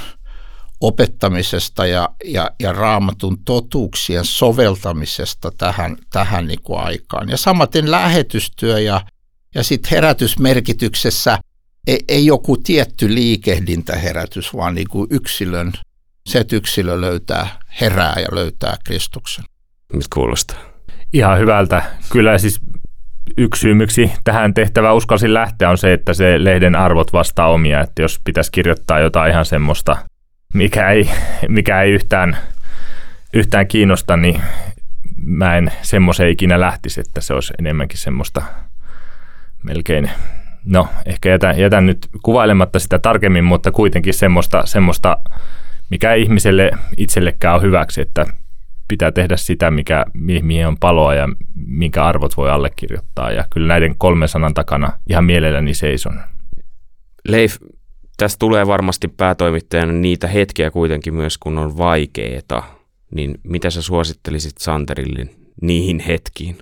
opettamisesta 0.81 1.87
ja, 1.87 2.09
ja, 2.25 2.51
ja 2.61 2.73
raamatun 2.73 3.39
totuuksien 3.45 4.25
soveltamisesta 4.25 5.53
tähän, 5.59 5.97
tähän 6.13 6.47
niin 6.47 6.63
kuin 6.63 6.81
aikaan. 6.81 7.29
Ja 7.29 7.37
samaten 7.37 7.91
lähetystyö 7.91 8.81
ja, 8.81 9.01
ja 9.55 9.63
sitten 9.63 9.91
herätysmerkityksessä 9.91 11.39
ei, 11.87 12.05
ei 12.09 12.27
joku 12.27 12.57
tietty 12.57 13.15
liikehdintäherätys, 13.15 14.55
vaan 14.55 14.75
niin 14.75 14.89
kuin 14.89 15.07
yksilön, 15.11 15.73
se, 16.27 16.39
että 16.39 16.57
yksilö 16.57 17.01
löytää, 17.01 17.61
herää 17.81 18.15
ja 18.17 18.29
löytää 18.33 18.77
Kristuksen. 18.85 19.45
Nyt 19.93 20.09
kuulostaa? 20.15 20.59
Ihan 21.13 21.39
hyvältä. 21.39 21.83
Kyllä 22.13 22.39
siis 22.39 22.61
yksi 23.37 23.61
syy, 23.61 23.75
miksi 23.75 24.13
tähän 24.25 24.55
tehtävään 24.55 24.97
uskalsin 24.97 25.35
lähteä, 25.35 25.71
on 25.71 25.79
se, 25.79 25.93
että 25.93 26.15
se 26.15 26.45
lehden 26.45 26.77
arvot 26.77 27.13
vastaa 27.13 27.49
omia. 27.49 27.81
Että 27.81 28.03
jos 28.03 28.21
pitäisi 28.25 28.53
kirjoittaa 28.53 29.01
jotain 29.01 29.31
ihan 29.31 29.45
semmoista, 29.45 29.97
mikä 30.55 30.91
ei, 30.91 31.11
mikä 31.49 31.83
ei 31.83 31.93
yhtään, 31.93 32.37
yhtään 33.35 33.67
kiinnosta, 33.67 34.17
niin 34.17 34.41
mä 35.17 35.57
en 35.57 35.73
semmoisen 35.83 36.29
ikinä 36.29 36.61
lähtisi, 36.61 37.01
että 37.01 37.21
se 37.21 37.35
olisi 37.35 37.55
enemmänkin 37.59 37.99
semmoista 37.99 38.43
melkein, 39.63 40.11
no 40.65 40.89
ehkä 41.07 41.29
jätän, 41.29 41.59
jätän 41.59 41.87
nyt 41.87 42.09
kuvailematta 42.23 42.79
sitä 42.79 42.99
tarkemmin, 42.99 43.45
mutta 43.45 43.71
kuitenkin 43.71 44.15
semmoista, 44.15 44.67
semmoista 44.67 45.17
mikä 45.91 46.15
ihmiselle 46.15 46.71
itsellekään 46.97 47.55
on 47.55 47.63
hyväksi, 47.63 48.01
että 48.01 48.27
pitää 48.89 49.13
tehdä 49.13 49.37
sitä, 49.37 49.71
mikä, 49.71 50.07
mihin 50.43 50.67
on 50.67 50.77
paloa 50.79 51.15
ja 51.15 51.29
minkä 51.55 52.05
arvot 52.05 52.37
voi 52.37 52.51
allekirjoittaa. 52.51 53.33
Ja 53.33 53.45
kyllä 53.51 53.67
näiden 53.67 53.95
kolmen 53.99 54.29
sanan 54.29 54.55
takana 54.55 54.93
ihan 55.09 55.25
mielelläni 55.25 55.75
seison. 55.75 56.21
Leif, 57.29 57.57
tässä 58.17 58.39
tulee 58.39 58.67
varmasti 58.67 59.09
päätoimittajana 59.09 59.93
niitä 59.93 60.29
hetkiä 60.29 60.71
kuitenkin 60.71 61.15
myös, 61.15 61.39
kun 61.39 61.59
on 61.59 61.79
vaikeeta. 61.79 62.63
Niin 63.15 63.35
mitä 63.43 63.71
sä 63.71 63.83
suosittelisit 63.83 64.59
Santerille 64.59 65.27
niihin 65.63 66.01
hetkiin? 66.01 66.59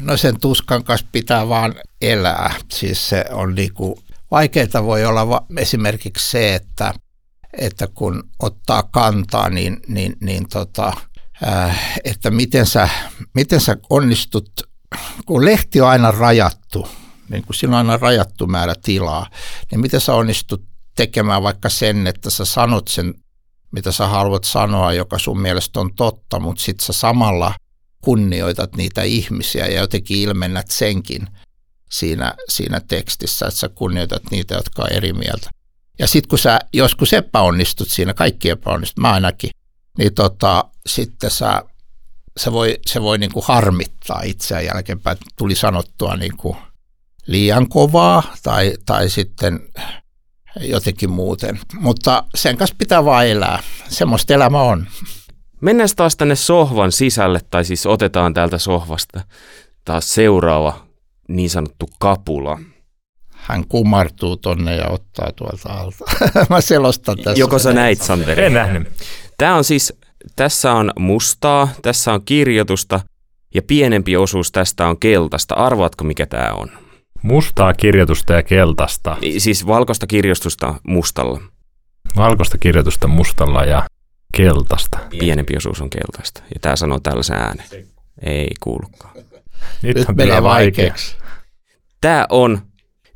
No 0.00 0.16
sen 0.16 0.40
tuskan 0.40 0.84
kanssa 0.84 1.06
pitää 1.12 1.48
vaan 1.48 1.74
elää. 2.00 2.54
Siis 2.70 3.08
se 3.08 3.24
on 3.30 3.54
niinku, 3.54 3.98
vaikeita 4.30 4.84
voi 4.84 5.04
olla 5.04 5.28
va- 5.28 5.46
esimerkiksi 5.56 6.30
se, 6.30 6.54
että, 6.54 6.94
että 7.58 7.88
kun 7.94 8.22
ottaa 8.38 8.82
kantaa, 8.82 9.48
niin, 9.50 9.76
niin, 9.88 10.16
niin 10.20 10.48
tota, 10.48 10.92
äh, 11.46 12.00
että 12.04 12.30
miten 12.30 12.66
sä, 12.66 12.88
miten 13.34 13.60
sä 13.60 13.76
onnistut, 13.90 14.50
kun 15.26 15.44
lehti 15.44 15.80
on 15.80 15.88
aina 15.88 16.10
rajattu, 16.10 16.88
niin 17.28 17.44
kun 17.44 17.54
sillä 17.54 17.78
on 17.78 17.90
aina 17.90 17.96
rajattu 17.96 18.46
määrä 18.46 18.74
tilaa, 18.82 19.30
niin 19.70 19.80
miten 19.80 20.00
sä 20.00 20.14
onnistut 20.14 20.64
tekemään 20.96 21.42
vaikka 21.42 21.68
sen, 21.68 22.06
että 22.06 22.30
sä 22.30 22.44
sanot 22.44 22.88
sen, 22.88 23.14
mitä 23.70 23.92
sä 23.92 24.06
haluat 24.06 24.44
sanoa, 24.44 24.92
joka 24.92 25.18
sun 25.18 25.40
mielestä 25.40 25.80
on 25.80 25.94
totta, 25.94 26.40
mutta 26.40 26.62
sitten 26.62 26.86
sä 26.86 26.92
samalla 26.92 27.54
kunnioitat 28.00 28.76
niitä 28.76 29.02
ihmisiä 29.02 29.66
ja 29.66 29.80
jotenkin 29.80 30.18
ilmennät 30.18 30.70
senkin 30.70 31.26
siinä, 31.90 32.34
siinä 32.48 32.80
tekstissä, 32.80 33.46
että 33.46 33.60
sä 33.60 33.68
kunnioitat 33.68 34.22
niitä, 34.30 34.54
jotka 34.54 34.82
on 34.82 34.92
eri 34.92 35.12
mieltä. 35.12 35.50
Ja 35.98 36.06
sitten 36.06 36.28
kun 36.28 36.38
sä 36.38 36.58
joskus 36.72 37.12
epäonnistut 37.12 37.88
siinä, 37.88 38.14
kaikki 38.14 38.50
epäonnistut, 38.50 39.02
mä 39.02 39.12
ainakin, 39.12 39.50
niin 39.98 40.14
tota, 40.14 40.64
sitten 40.86 41.30
sä, 41.30 41.62
se 42.36 42.52
voi, 42.52 42.78
se 42.86 43.02
voi 43.02 43.18
niin 43.18 43.32
kuin 43.32 43.44
harmittaa 43.46 44.22
itseään 44.24 44.64
jälkeenpäin, 44.64 45.12
että 45.12 45.26
tuli 45.38 45.54
sanottua 45.54 46.16
niin 46.16 46.36
kuin 46.36 46.56
liian 47.26 47.68
kovaa 47.68 48.22
tai, 48.42 48.74
tai 48.86 49.08
sitten 49.08 49.60
jotenkin 50.60 51.10
muuten. 51.10 51.60
Mutta 51.74 52.24
sen 52.34 52.56
kanssa 52.56 52.76
pitää 52.78 53.04
vaan 53.04 53.26
elää. 53.26 53.62
Semmoista 53.88 54.34
elämä 54.34 54.62
on. 54.62 54.86
Mennään 55.60 55.88
taas 55.96 56.16
tänne 56.16 56.36
sohvan 56.36 56.92
sisälle, 56.92 57.40
tai 57.50 57.64
siis 57.64 57.86
otetaan 57.86 58.34
täältä 58.34 58.58
sohvasta 58.58 59.20
taas 59.84 60.14
seuraava 60.14 60.86
niin 61.28 61.50
sanottu 61.50 61.88
kapula. 61.98 62.58
Hän 63.28 63.68
kumartuu 63.68 64.36
tonne 64.36 64.76
ja 64.76 64.88
ottaa 64.88 65.32
tuolta 65.36 65.72
alta. 65.72 66.04
Mä 66.50 66.60
selostan 66.60 67.16
tässä. 67.16 67.40
Joko 67.40 67.58
sä 67.58 67.72
näit, 67.72 68.02
Santeri? 68.02 68.44
En 68.44 68.54
nähnyt. 68.54 68.88
Tämä 69.38 69.56
on 69.56 69.64
siis, 69.64 69.92
tässä 70.36 70.72
on 70.72 70.92
mustaa, 70.98 71.68
tässä 71.82 72.12
on 72.12 72.24
kirjoitusta 72.24 73.00
ja 73.54 73.62
pienempi 73.62 74.16
osuus 74.16 74.52
tästä 74.52 74.86
on 74.86 74.98
keltaista. 75.00 75.54
Arvaatko 75.54 76.04
mikä 76.04 76.26
tämä 76.26 76.52
on? 76.52 76.70
Mustaa 77.22 77.74
kirjoitusta 77.74 78.32
ja 78.32 78.42
keltaista. 78.42 79.16
Siis 79.38 79.66
valkoista 79.66 80.06
kirjoitusta 80.06 80.74
mustalla. 80.88 81.40
Valkoista 82.16 82.58
kirjoitusta 82.58 83.08
mustalla 83.08 83.64
ja 83.64 83.86
keltaista. 84.36 84.98
Pienempi 85.18 85.56
osuus 85.56 85.80
on 85.80 85.90
keltaista. 85.90 86.42
Ja 86.54 86.60
tämä 86.60 86.76
sanoo 86.76 87.00
tällaisen 87.00 87.36
äänen. 87.36 87.66
Ei 88.22 88.48
kuulukaan. 88.60 89.14
Nyt, 89.82 89.96
Nyt 89.96 90.16
menee 90.16 90.42
vaikeaksi. 90.42 91.16
Tämä 92.00 92.26
on 92.30 92.67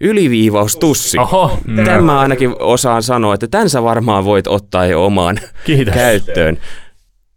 yliviivaustussi. 0.03 1.19
Oho, 1.19 1.59
no. 1.67 1.85
Tämän 1.85 2.05
mä 2.05 2.21
ainakin 2.21 2.55
osaan 2.59 3.03
sanoa, 3.03 3.35
että 3.35 3.49
tämän 3.49 3.71
sä 3.71 3.83
varmaan 3.83 4.25
voit 4.25 4.47
ottaa 4.47 4.87
jo 4.87 5.07
omaan 5.07 5.39
Kiitos. 5.65 5.95
käyttöön. 5.95 6.59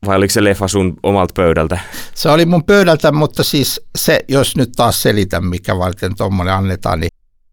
Vai 0.06 0.18
oliko 0.18 0.32
se 0.32 0.44
leffa 0.44 0.68
sun 0.68 0.98
omalta 1.04 1.34
pöydältä? 1.36 1.80
Se 2.14 2.30
oli 2.30 2.46
mun 2.46 2.64
pöydältä, 2.64 3.12
mutta 3.12 3.44
siis 3.44 3.82
se, 3.98 4.20
jos 4.28 4.56
nyt 4.56 4.72
taas 4.76 5.02
selitän, 5.02 5.46
mikä 5.46 5.78
varten 5.78 6.16
tuommoinen 6.16 6.54
annetaan, 6.54 7.00
niin 7.00 7.10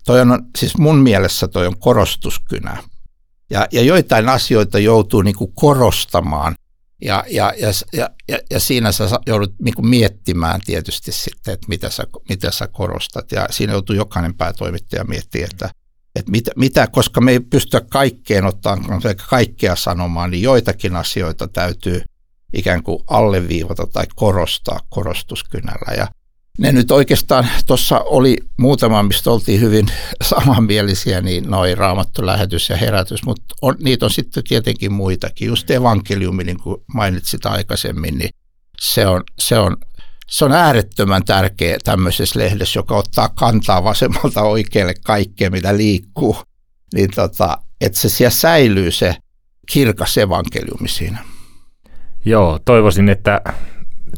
toi 0.06 0.20
on, 0.20 0.44
siis 0.58 0.78
mun 0.78 0.96
mielessä 0.96 1.48
toi 1.48 1.66
on 1.66 1.78
korostuskynä. 1.78 2.76
Ja, 3.50 3.66
ja 3.72 3.82
joitain 3.82 4.28
asioita 4.28 4.78
joutuu 4.78 5.22
niin 5.22 5.36
kuin 5.36 5.52
korostamaan. 5.54 6.54
Ja, 7.02 7.24
ja, 7.30 7.52
ja, 7.58 7.68
ja, 8.28 8.38
ja, 8.50 8.60
siinä 8.60 8.92
sä 8.92 9.04
joudut 9.26 9.54
niin 9.62 9.74
kuin 9.74 9.88
miettimään 9.88 10.60
tietysti 10.64 11.12
sitten, 11.12 11.54
että 11.54 11.68
mitä 11.68 11.90
sä, 11.90 12.04
mitä 12.28 12.50
sä 12.50 12.68
korostat. 12.68 13.32
Ja 13.32 13.46
siinä 13.50 13.72
joutuu 13.72 13.96
jokainen 13.96 14.34
päätoimittaja 14.34 15.04
miettimään, 15.04 15.48
että, 15.52 15.70
että 16.14 16.30
mitä, 16.30 16.50
mitä, 16.56 16.86
koska 16.86 17.20
me 17.20 17.30
ei 17.30 17.40
pystytä 17.40 17.86
kaikkeen 17.90 18.44
ottamaan, 18.44 19.02
kaikkea 19.28 19.76
sanomaan, 19.76 20.30
niin 20.30 20.42
joitakin 20.42 20.96
asioita 20.96 21.48
täytyy 21.48 22.02
ikään 22.52 22.82
kuin 22.82 23.04
alleviivata 23.06 23.86
tai 23.86 24.04
korostaa 24.14 24.80
korostuskynällä. 24.88 25.94
Ja 25.96 26.08
ne 26.58 26.72
nyt 26.72 26.90
oikeastaan, 26.90 27.48
tuossa 27.66 28.00
oli 28.00 28.36
muutama, 28.58 29.02
mistä 29.02 29.30
oltiin 29.30 29.60
hyvin 29.60 29.86
samanmielisiä, 30.30 31.20
niin 31.20 31.50
noin 31.50 31.78
raamattu, 31.78 32.26
lähetys 32.26 32.70
ja 32.70 32.76
herätys, 32.76 33.24
mutta 33.24 33.54
on, 33.62 33.76
niitä 33.82 34.06
on 34.06 34.10
sitten 34.10 34.44
tietenkin 34.44 34.92
muitakin. 34.92 35.48
Just 35.48 35.70
evankeliumi, 35.70 36.44
niin 36.44 36.60
kuin 36.60 36.76
mainitsit 36.94 37.46
aikaisemmin, 37.46 38.18
niin 38.18 38.30
se 38.80 39.06
on, 39.06 39.22
se 39.38 39.58
on, 39.58 39.76
se 40.28 40.44
on 40.44 40.52
äärettömän 40.52 41.24
tärkeä 41.24 41.76
tämmöisessä 41.84 42.40
lehdessä, 42.40 42.78
joka 42.78 42.96
ottaa 42.96 43.28
kantaa 43.28 43.84
vasemmalta 43.84 44.42
oikealle 44.42 44.94
kaikkea, 45.04 45.50
mitä 45.50 45.76
liikkuu, 45.76 46.36
niin 46.94 47.10
tota, 47.14 47.58
että 47.80 47.98
se 47.98 48.08
siellä 48.08 48.30
säilyy 48.30 48.90
se 48.90 49.16
kirkas 49.72 50.18
evankeliumi 50.18 50.88
siinä. 50.88 51.24
Joo, 52.24 52.58
toivoisin, 52.64 53.08
että 53.08 53.40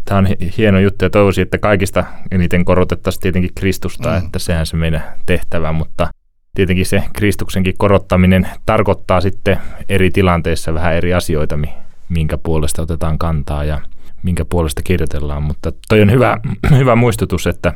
tämä 0.05 0.19
on 0.19 0.27
hieno 0.59 0.79
juttu 0.79 1.05
ja 1.05 1.11
toivoisin, 1.11 1.43
että 1.43 1.59
kaikista 1.59 2.05
eniten 2.31 2.65
korotettaisiin 2.65 3.23
tietenkin 3.23 3.51
Kristusta, 3.55 4.11
mm. 4.11 4.27
että 4.27 4.39
sehän 4.39 4.67
se 4.67 4.77
meidän 4.77 5.05
tehtävä, 5.27 5.73
mutta 5.73 6.09
tietenkin 6.55 6.87
se 6.87 7.03
Kristuksenkin 7.13 7.75
korottaminen 7.79 8.49
tarkoittaa 8.67 9.21
sitten 9.21 9.59
eri 9.89 10.11
tilanteissa 10.11 10.75
vähän 10.75 10.95
eri 10.95 11.15
asioita, 11.15 11.59
minkä 12.09 12.39
puolesta 12.39 12.83
otetaan 12.83 13.19
kantaa 13.19 13.65
ja 13.65 13.81
minkä 14.23 14.45
puolesta 14.45 14.83
kirjoitellaan, 14.83 15.43
mutta 15.43 15.73
toi 15.89 16.03
on 16.03 16.11
hyvä, 16.11 16.39
hyvä 16.79 16.97
muistutus, 16.97 17.47
että, 17.47 17.75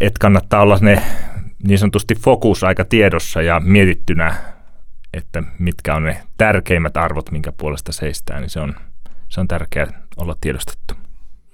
että 0.00 0.18
kannattaa 0.20 0.62
olla 0.62 0.78
ne 0.80 1.02
niin 1.62 1.78
sanotusti 1.78 2.14
fokus 2.14 2.64
aika 2.64 2.84
tiedossa 2.84 3.42
ja 3.42 3.60
mietittynä, 3.60 4.34
että 5.14 5.42
mitkä 5.58 5.94
on 5.94 6.04
ne 6.04 6.22
tärkeimmät 6.36 6.96
arvot, 6.96 7.30
minkä 7.30 7.52
puolesta 7.52 7.92
seistää, 7.92 8.40
niin 8.40 8.50
se 8.50 8.60
on, 8.60 8.74
se 9.28 9.40
on 9.40 9.48
tärkeää 9.48 10.02
olla 10.16 10.36
tiedostettu 10.40 10.97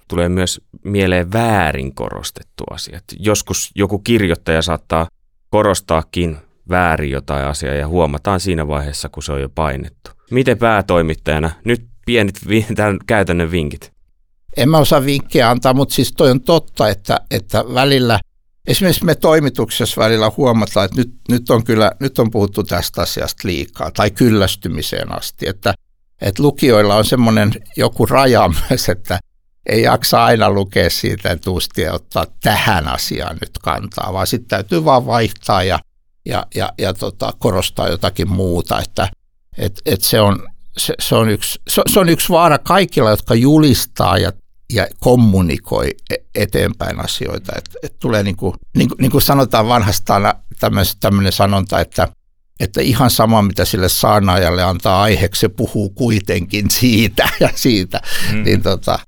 tulee 0.08 0.28
myös 0.28 0.61
mieleen 0.84 1.32
väärin 1.32 1.94
korostettu 1.94 2.64
asia. 2.70 3.00
Joskus 3.18 3.70
joku 3.75 3.99
kirjoittaja 3.99 4.62
saattaa 4.62 5.08
korostaakin 5.50 6.37
väärin 6.68 7.11
jotain 7.11 7.46
asiaa 7.46 7.75
ja 7.75 7.88
huomataan 7.88 8.40
siinä 8.40 8.68
vaiheessa, 8.68 9.08
kun 9.08 9.23
se 9.23 9.32
on 9.32 9.40
jo 9.40 9.49
painettu. 9.49 10.11
Miten 10.30 10.58
päätoimittajana? 10.58 11.50
Nyt 11.64 11.87
pienet 12.06 12.40
tämän 12.75 12.99
käytännön 13.06 13.50
vinkit. 13.50 13.92
En 14.56 14.68
mä 14.68 14.78
osaa 14.78 15.04
vinkkejä 15.04 15.50
antaa, 15.50 15.75
mutta 15.75 15.94
siis 15.94 16.12
toi 16.12 16.30
on 16.30 16.40
totta, 16.40 16.88
että, 16.88 17.20
että 17.30 17.64
välillä, 17.75 18.20
esimerkiksi 18.66 19.04
me 19.04 19.14
toimituksessa 19.14 20.00
välillä 20.00 20.32
huomataan, 20.37 20.84
että 20.84 20.96
nyt, 20.96 21.14
nyt, 21.28 21.50
on 21.50 21.64
kyllä, 21.64 21.92
nyt 22.00 22.18
on 22.18 22.30
puhuttu 22.30 22.62
tästä 22.62 23.02
asiasta 23.02 23.49
liikaa 23.49 23.90
tai 23.90 24.11
kyllästymiseen 24.11 25.12
asti, 25.12 25.49
että, 25.49 25.75
että 26.20 26.42
lukijoilla 26.42 26.96
on 26.96 27.04
semmoinen 27.04 27.52
joku 27.76 28.06
raja 28.06 28.50
myös, 28.70 28.88
että 28.88 29.18
ei 29.66 29.83
jaksa 29.83 30.25
aina 30.25 30.50
lukea 30.50 30.90
siitä 30.90 31.30
etuusti 31.30 31.80
ja 31.83 31.92
ottaa 31.92 32.26
tähän 32.42 32.88
asiaan 32.88 33.37
nyt 33.40 33.59
kantaa, 33.62 34.12
vaan 34.12 34.26
sitten 34.26 34.49
täytyy 34.49 34.85
vaan 34.85 35.06
vaihtaa 35.06 35.62
ja, 35.62 35.78
ja, 36.26 36.47
ja, 36.54 36.73
ja 36.78 36.94
tota, 36.94 37.33
korostaa 37.38 37.88
jotakin 37.88 38.30
muuta, 38.30 38.80
että 38.80 39.09
et, 39.59 39.80
et 39.87 40.02
se, 40.02 40.21
on, 40.21 40.49
se, 40.76 40.94
se, 41.00 41.14
on 41.14 41.28
yksi, 41.28 41.61
se, 41.68 41.83
se 41.87 42.00
on 42.00 42.09
yksi 42.09 42.28
vaara 42.28 42.59
kaikilla, 42.59 43.11
jotka 43.11 43.35
julistaa 43.35 44.18
ja, 44.18 44.33
ja 44.73 44.87
kommunikoi 45.00 45.90
e, 46.11 46.14
eteenpäin 46.35 47.04
asioita. 47.04 47.52
Et, 47.56 47.71
et 47.83 47.99
tulee 47.99 48.23
niin 48.23 48.37
kuin, 48.37 48.54
niin, 48.76 48.88
kuin, 48.88 48.99
niin 48.99 49.11
kuin 49.11 49.23
sanotaan 49.23 49.68
vanhastaan 49.68 50.35
tämmöinen 51.00 51.33
sanonta, 51.33 51.80
että, 51.80 52.09
että 52.61 52.80
ihan 52.80 53.11
sama 53.11 53.42
mitä 53.42 53.64
sille 53.64 53.88
saarnaajalle 53.88 54.62
antaa 54.62 55.02
aiheeksi, 55.02 55.40
se 55.40 55.49
puhuu 55.49 55.90
kuitenkin 55.90 56.71
siitä 56.71 57.28
ja 57.40 57.50
siitä. 57.54 58.00
Mm. 58.33 58.42
Niin 58.42 58.62
tota, 58.62 58.99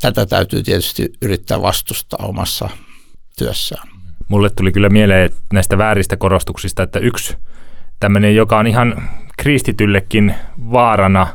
tätä 0.00 0.26
täytyy 0.26 0.62
tietysti 0.62 1.12
yrittää 1.22 1.62
vastustaa 1.62 2.26
omassa 2.26 2.68
työssään. 3.38 3.88
Mulle 4.28 4.50
tuli 4.50 4.72
kyllä 4.72 4.88
mieleen 4.88 5.30
näistä 5.52 5.78
vääristä 5.78 6.16
korostuksista, 6.16 6.82
että 6.82 6.98
yksi 6.98 7.36
tämmöinen, 8.00 8.36
joka 8.36 8.58
on 8.58 8.66
ihan 8.66 9.08
kristityllekin 9.36 10.34
vaarana, 10.72 11.26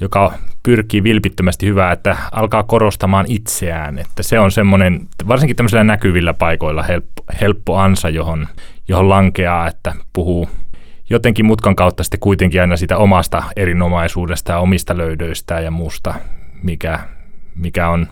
joka 0.00 0.32
pyrkii 0.62 1.02
vilpittömästi 1.02 1.66
hyvää, 1.66 1.92
että 1.92 2.16
alkaa 2.32 2.62
korostamaan 2.62 3.26
itseään. 3.28 3.98
Että 3.98 4.22
se 4.22 4.38
on 4.38 4.50
semmoinen, 4.50 5.08
varsinkin 5.28 5.56
tämmöisillä 5.56 5.84
näkyvillä 5.84 6.34
paikoilla 6.34 6.82
helppo, 6.82 7.22
helppo 7.40 7.76
ansa, 7.76 8.08
johon, 8.08 8.48
johon 8.88 9.08
lankeaa, 9.08 9.68
että 9.68 9.94
puhuu 10.12 10.48
jotenkin 11.10 11.46
mutkan 11.46 11.76
kautta 11.76 12.04
sitten 12.04 12.20
kuitenkin 12.20 12.60
aina 12.60 12.76
sitä 12.76 12.96
omasta 12.96 13.42
erinomaisuudesta 13.56 14.52
ja 14.52 14.58
omista 14.58 14.96
löydöistä 14.96 15.60
ja 15.60 15.70
muusta, 15.70 16.14
mikä, 16.62 16.98
mikä 17.54 17.88
on 17.88 18.08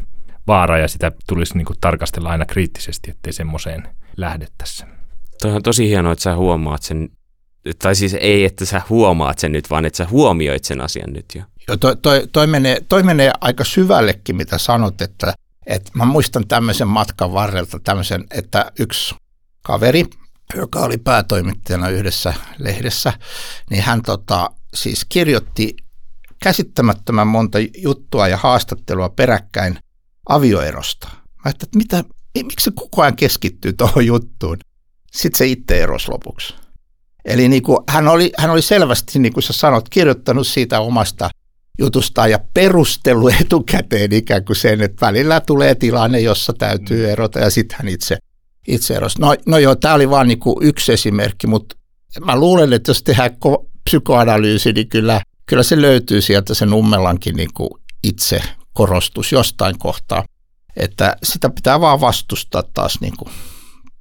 vaara 0.47 0.79
ja 0.79 0.89
sitä 0.89 1.13
tulisi 1.29 1.57
niin 1.57 1.65
kuin 1.65 1.77
tarkastella 1.81 2.31
aina 2.31 2.47
kriittisesti, 2.47 3.11
ettei 3.11 3.33
semmoiseen 3.33 3.89
lähdettäessä. 4.17 4.87
Toi 5.43 5.53
on 5.53 5.63
tosi 5.63 5.89
hienoa, 5.89 6.13
että 6.13 6.23
sä 6.23 6.37
huomaat 6.37 6.83
sen, 6.83 7.09
tai 7.79 7.95
siis 7.95 8.15
ei, 8.21 8.45
että 8.45 8.65
sä 8.65 8.83
huomaat 8.89 9.39
sen 9.39 9.53
nyt, 9.53 9.71
vaan 9.71 9.85
että 9.85 9.97
sä 9.97 10.07
huomioit 10.11 10.65
sen 10.65 10.81
asian 10.81 11.13
nyt 11.13 11.27
jo. 11.35 11.43
Joo, 11.69 11.77
toi, 11.77 11.97
toi, 11.97 12.29
toi, 12.33 12.47
menee, 12.47 12.81
toi 12.89 13.03
menee 13.03 13.31
aika 13.41 13.65
syvällekin, 13.65 14.37
mitä 14.37 14.59
sanot, 14.59 15.03
että, 15.03 15.35
että 15.67 15.91
mä 15.95 16.05
muistan 16.05 16.49
tämmöisen 16.49 16.89
matkan 16.89 17.33
varrelta 17.33 17.81
tämmöisen, 17.85 18.25
että 18.31 18.73
yksi 18.79 19.15
kaveri, 19.63 20.05
joka 20.55 20.81
oli 20.81 20.99
päätoimittajana 20.99 21.89
yhdessä 21.89 22.35
lehdessä, 22.59 23.13
niin 23.71 23.83
hän 23.83 24.03
tota, 24.03 24.51
siis 24.75 25.05
kirjoitti 25.09 25.77
käsittämättömän 26.43 27.27
monta 27.27 27.59
juttua 27.79 28.29
ja 28.29 28.37
haastattelua 28.37 29.09
peräkkäin 29.09 29.79
avioerosta. 30.29 31.09
Mä 31.13 31.43
ajattelin, 31.45 31.69
että 31.69 31.79
mitä, 31.79 32.05
miksi 32.43 32.65
se 32.65 32.71
koko 32.75 33.03
ajan 33.03 33.17
keskittyy 33.17 33.73
tuohon 33.73 34.07
juttuun? 34.07 34.57
Sitten 35.13 35.39
se 35.39 35.47
itse 35.47 35.83
erosi 35.83 36.09
lopuksi. 36.09 36.55
Eli 37.25 37.49
niin 37.49 37.63
kuin, 37.63 37.79
hän, 37.89 38.09
oli, 38.09 38.33
hän 38.39 38.51
oli 38.51 38.63
selvästi, 38.63 39.19
niin 39.19 39.33
kuin 39.33 39.43
sä 39.43 39.53
sanot, 39.53 39.89
kirjoittanut 39.89 40.47
siitä 40.47 40.81
omasta 40.81 41.31
jutustaan 41.79 42.31
ja 42.31 42.39
perustellut 42.55 43.33
etukäteen 43.41 44.13
ikään 44.13 44.45
kuin 44.45 44.57
sen, 44.57 44.81
että 44.81 45.07
välillä 45.07 45.41
tulee 45.41 45.75
tilanne, 45.75 46.21
jossa 46.21 46.53
täytyy 46.53 47.11
erota 47.11 47.39
ja 47.39 47.51
sitten 47.51 47.79
hän 47.79 47.89
itse, 47.89 48.17
itse 48.69 48.95
erosi. 48.95 49.21
No, 49.21 49.35
no 49.47 49.59
joo, 49.59 49.77
tämä 49.77 49.95
oli 49.95 50.11
vain 50.11 50.29
niin 50.29 50.39
yksi 50.61 50.93
esimerkki, 50.93 51.47
mutta 51.47 51.77
mä 52.25 52.37
luulen, 52.37 52.73
että 52.73 52.91
jos 52.91 53.03
tehdään 53.03 53.37
psykoanalyysi, 53.85 54.73
niin 54.73 54.89
kyllä, 54.89 55.21
kyllä 55.47 55.63
se 55.63 55.83
löytyy 55.83 56.21
sieltä 56.21 56.55
se 56.55 56.67
Nummelankin 56.67 57.37
niin 57.37 57.51
kuin 57.55 57.71
itse 58.03 58.43
korostus 58.73 59.33
jostain 59.33 59.79
kohtaa. 59.79 60.25
Että 60.77 61.17
sitä 61.23 61.51
pitää 61.51 61.81
vaan 61.81 62.01
vastustaa 62.01 62.63
taas 62.75 63.01
niin 63.01 63.17
kuin 63.19 63.31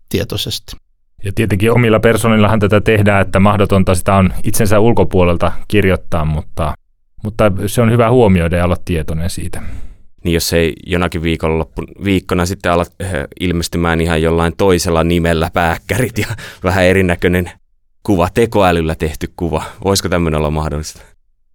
tietoisesti. 0.10 0.76
Ja 1.24 1.32
tietenkin 1.36 1.72
omilla 1.72 2.00
personillahan 2.00 2.60
tätä 2.60 2.82
tehdään, 2.82 3.22
että 3.22 3.40
mahdotonta 3.40 3.96
sitä 3.96 4.16
on 4.16 4.34
itsensä 4.44 4.80
ulkopuolelta 4.80 5.52
kirjoittaa, 5.68 6.26
mutta, 6.26 6.74
mutta 7.24 7.52
se 7.68 7.82
on 7.82 7.92
hyvä 7.92 8.10
huomioida 8.10 8.58
ja 8.58 8.66
olla 8.66 8.78
tietoinen 8.86 9.30
siitä. 9.30 9.62
Niin 10.24 10.34
jos 10.34 10.54
ei 10.54 10.74
jonakin 10.86 11.22
viikonloppu, 11.22 11.82
viikkona 12.04 12.46
sitten 12.46 12.72
ala 12.72 12.86
äh, 13.04 13.12
ilmestymään 13.40 14.02
ihan 14.02 14.22
jollain 14.22 14.54
toisella 14.58 15.04
nimellä 15.04 15.50
pääkkärit 15.54 16.18
ja 16.18 16.28
vähän 16.64 16.84
erinäköinen 16.84 17.52
kuva, 18.04 18.30
tekoälyllä 18.34 18.96
tehty 18.96 19.34
kuva. 19.36 19.64
Voisiko 19.84 20.10
tämmöinen 20.10 20.38
olla 20.38 20.52
mahdollista? 20.52 21.02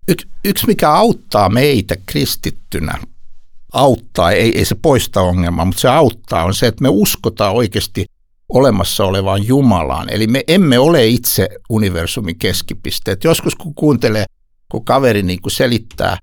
Yksi, 0.08 0.28
yksi 0.44 0.66
mikä 0.66 0.90
auttaa 0.90 1.48
meitä 1.48 1.94
kristittynä, 2.06 2.98
auttaa, 3.72 4.30
ei, 4.30 4.58
ei 4.58 4.64
se 4.64 4.74
poista 4.74 5.20
ongelmaa, 5.20 5.64
mutta 5.64 5.80
se 5.80 5.88
auttaa, 5.88 6.44
on 6.44 6.54
se, 6.54 6.66
että 6.66 6.82
me 6.82 6.88
uskotaan 6.88 7.54
oikeasti 7.54 8.06
olemassa 8.48 9.04
olevaan 9.04 9.46
Jumalaan. 9.46 10.08
Eli 10.12 10.26
me 10.26 10.44
emme 10.48 10.78
ole 10.78 11.06
itse 11.06 11.48
universumin 11.68 12.38
keskipisteet. 12.38 13.24
Joskus 13.24 13.54
kun 13.54 13.74
kuuntelee, 13.74 14.24
kun 14.70 14.84
kaveri 14.84 15.22
niin 15.22 15.42
kuin 15.42 15.52
selittää 15.52 16.18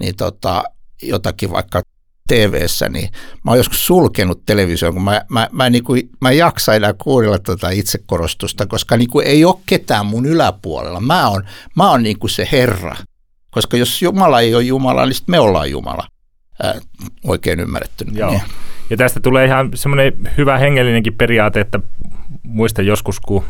niin 0.00 0.16
tota, 0.16 0.64
jotakin 1.02 1.50
vaikka 1.50 1.82
tv 2.28 2.66
niin 2.90 3.08
mä 3.44 3.50
oon 3.50 3.58
joskus 3.58 3.86
sulkenut 3.86 4.46
television, 4.46 4.92
kun 4.94 5.02
mä, 5.02 5.22
mä, 5.30 5.48
mä, 5.52 5.70
niin 5.70 5.84
kuin, 5.84 6.10
mä 6.20 6.30
en 6.30 6.38
jaksa 6.38 6.74
enää 6.74 6.94
kuunnella 6.94 7.38
tuota 7.38 7.70
itsekorostusta, 7.70 8.66
koska 8.66 8.96
niin 8.96 9.10
kuin 9.10 9.26
ei 9.26 9.44
ole 9.44 9.54
ketään 9.66 10.06
mun 10.06 10.26
yläpuolella. 10.26 11.00
Mä 11.00 11.28
oon, 11.28 11.44
mä 11.76 11.90
oon 11.90 12.02
niin 12.02 12.18
kuin 12.18 12.30
se 12.30 12.48
Herra. 12.52 12.96
Koska 13.50 13.76
jos 13.76 14.02
Jumala 14.02 14.40
ei 14.40 14.54
ole 14.54 14.62
Jumala, 14.62 15.04
niin 15.04 15.14
sitten 15.14 15.32
me 15.32 15.40
ollaan 15.40 15.70
Jumala. 15.70 16.06
Ää, 16.62 16.74
oikein 17.24 17.60
ymmärretty. 17.60 18.04
Joo. 18.12 18.30
Niin. 18.30 18.42
Ja 18.90 18.96
tästä 18.96 19.20
tulee 19.20 19.44
ihan 19.44 19.70
semmoinen 19.74 20.12
hyvä 20.36 20.58
hengellinenkin 20.58 21.14
periaate, 21.14 21.60
että 21.60 21.80
muista 22.42 22.82
joskus, 22.82 23.20
kun 23.20 23.44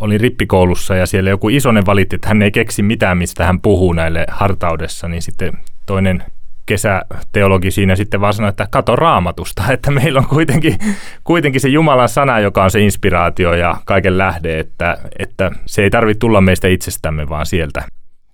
olin 0.00 0.20
rippikoulussa 0.20 0.96
ja 0.96 1.06
siellä 1.06 1.30
joku 1.30 1.48
isonen 1.48 1.86
valitti, 1.86 2.16
että 2.16 2.28
hän 2.28 2.42
ei 2.42 2.50
keksi 2.50 2.82
mitään, 2.82 3.18
mistä 3.18 3.46
hän 3.46 3.60
puhuu 3.60 3.92
näille 3.92 4.24
hartaudessa, 4.28 5.08
niin 5.08 5.22
sitten 5.22 5.52
toinen 5.86 6.24
kesäteologi 6.66 7.70
siinä 7.70 7.96
sitten 7.96 8.20
vaan 8.20 8.34
sanoi, 8.34 8.48
että 8.48 8.68
kato 8.70 8.96
raamatusta, 8.96 9.72
että 9.72 9.90
meillä 9.90 10.18
on 10.20 10.26
kuitenkin, 10.26 10.78
kuitenkin 11.24 11.60
se 11.60 11.68
Jumalan 11.68 12.08
sana, 12.08 12.40
joka 12.40 12.64
on 12.64 12.70
se 12.70 12.80
inspiraatio 12.80 13.54
ja 13.54 13.76
kaiken 13.84 14.18
lähde, 14.18 14.58
että, 14.58 14.98
että 15.18 15.50
se 15.66 15.82
ei 15.82 15.90
tarvitse 15.90 16.18
tulla 16.18 16.40
meistä 16.40 16.68
itsestämme, 16.68 17.28
vaan 17.28 17.46
sieltä. 17.46 17.84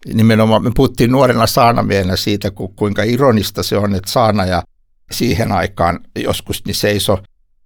Nimenomaan 0.06 0.62
me 0.62 0.70
puhuttiin 0.74 1.12
nuorena 1.12 1.46
saanamiehenä 1.46 2.16
siitä, 2.16 2.50
kuinka 2.76 3.02
ironista 3.02 3.62
se 3.62 3.76
on, 3.76 3.94
että 3.94 4.10
saana 4.10 4.46
ja 4.46 4.62
siihen 5.10 5.52
aikaan 5.52 6.00
joskus 6.16 6.64
niin 6.64 6.74
seiso 6.74 7.18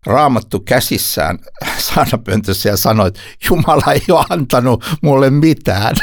raamattu 0.07 0.61
käsissään 0.61 1.39
saanapöntössä 1.95 2.69
ja 2.69 2.77
sanoi, 2.77 3.09
että 3.09 3.21
Jumala 3.49 3.93
ei 3.93 4.03
ole 4.11 4.25
antanut 4.29 4.85
mulle 5.03 5.31
mitään. 5.31 5.97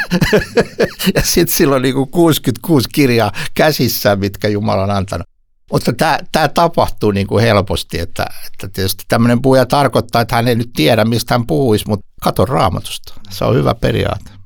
ja 1.14 1.22
sitten 1.22 1.56
silloin 1.56 1.82
niin 1.82 2.10
66 2.10 2.88
kirjaa 2.92 3.32
käsissään, 3.54 4.18
mitkä 4.18 4.48
Jumala 4.48 4.82
on 4.82 4.90
antanut. 4.90 5.26
Mutta 5.72 5.92
tämä 6.32 6.48
tapahtuu 6.48 7.10
niin 7.10 7.26
kuin 7.26 7.44
helposti, 7.44 7.98
että, 7.98 8.26
että 8.46 8.68
tietysti 8.68 9.04
tämmöinen 9.08 9.42
puhuja 9.42 9.66
tarkoittaa, 9.66 10.22
että 10.22 10.36
hän 10.36 10.48
ei 10.48 10.54
nyt 10.54 10.70
tiedä, 10.76 11.04
mistä 11.04 11.34
hän 11.34 11.46
puhuisi, 11.46 11.84
mutta 11.88 12.06
kato 12.22 12.44
raamatusta. 12.44 13.14
Se 13.30 13.44
on 13.44 13.54
hyvä 13.54 13.74
periaate. 13.74 14.39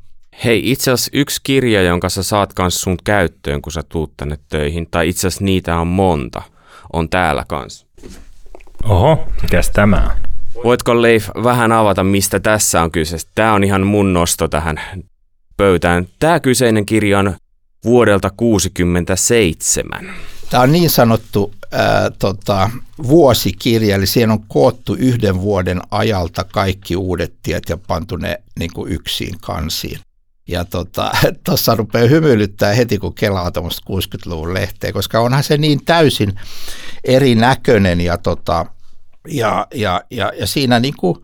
Hei, 0.44 0.70
itse 0.70 0.90
asiassa 0.90 1.10
yksi 1.14 1.40
kirja, 1.42 1.82
jonka 1.82 2.08
sä 2.08 2.22
saat 2.22 2.52
kanssa 2.52 2.80
sun 2.80 2.96
käyttöön, 3.04 3.62
kun 3.62 3.72
sä 3.72 3.82
tuut 3.88 4.12
tänne 4.16 4.38
töihin, 4.48 4.86
tai 4.90 5.08
itse 5.08 5.26
asiassa 5.26 5.44
niitä 5.44 5.76
on 5.76 5.86
monta– 5.86 6.42
on 6.94 7.08
täällä 7.08 7.44
kanssa. 7.48 7.86
Oho, 8.84 9.28
mikäs 9.42 9.70
tämä 9.70 9.96
on? 9.96 10.10
Voitko 10.64 11.02
Leif 11.02 11.28
vähän 11.42 11.72
avata, 11.72 12.04
mistä 12.04 12.40
tässä 12.40 12.82
on 12.82 12.90
kyse? 12.90 13.16
Tämä 13.34 13.52
on 13.52 13.64
ihan 13.64 13.86
mun 13.86 14.12
nosto 14.12 14.48
tähän 14.48 14.76
pöytään. 15.56 16.08
Tämä 16.18 16.40
kyseinen 16.40 16.86
kirja 16.86 17.18
on 17.18 17.36
vuodelta 17.84 18.30
1967. 18.36 20.14
Tämä 20.50 20.62
on 20.62 20.72
niin 20.72 20.90
sanottu 20.90 21.54
ää, 21.72 22.10
tota, 22.18 22.70
vuosikirja, 23.02 23.96
eli 23.96 24.06
siihen 24.06 24.30
on 24.30 24.44
koottu 24.48 24.94
yhden 24.94 25.40
vuoden 25.40 25.80
ajalta 25.90 26.44
kaikki 26.44 26.96
uudet 26.96 27.34
tiet 27.42 27.68
ja 27.68 27.76
pantu 27.76 28.16
ne 28.16 28.40
niin 28.58 28.70
kuin 28.74 28.92
yksin 28.92 29.34
kansiin. 29.40 29.98
Ja 30.48 30.64
tuossa 30.64 31.72
tota, 31.72 31.76
rupeaa 31.82 32.08
hymyilyttää 32.08 32.74
heti, 32.74 32.98
kun 32.98 33.14
kelaa 33.14 33.50
tuommoista 33.50 33.82
60-luvun 33.90 34.54
lehteä, 34.54 34.92
koska 34.92 35.20
onhan 35.20 35.42
se 35.42 35.56
niin 35.56 35.84
täysin 35.84 36.40
erinäköinen 37.04 38.00
ja, 38.00 38.18
tota, 38.18 38.66
ja, 39.28 39.66
ja, 39.74 40.04
ja, 40.10 40.32
ja 40.38 40.46
siinä 40.46 40.80
niin 40.80 40.94
kuin 40.98 41.16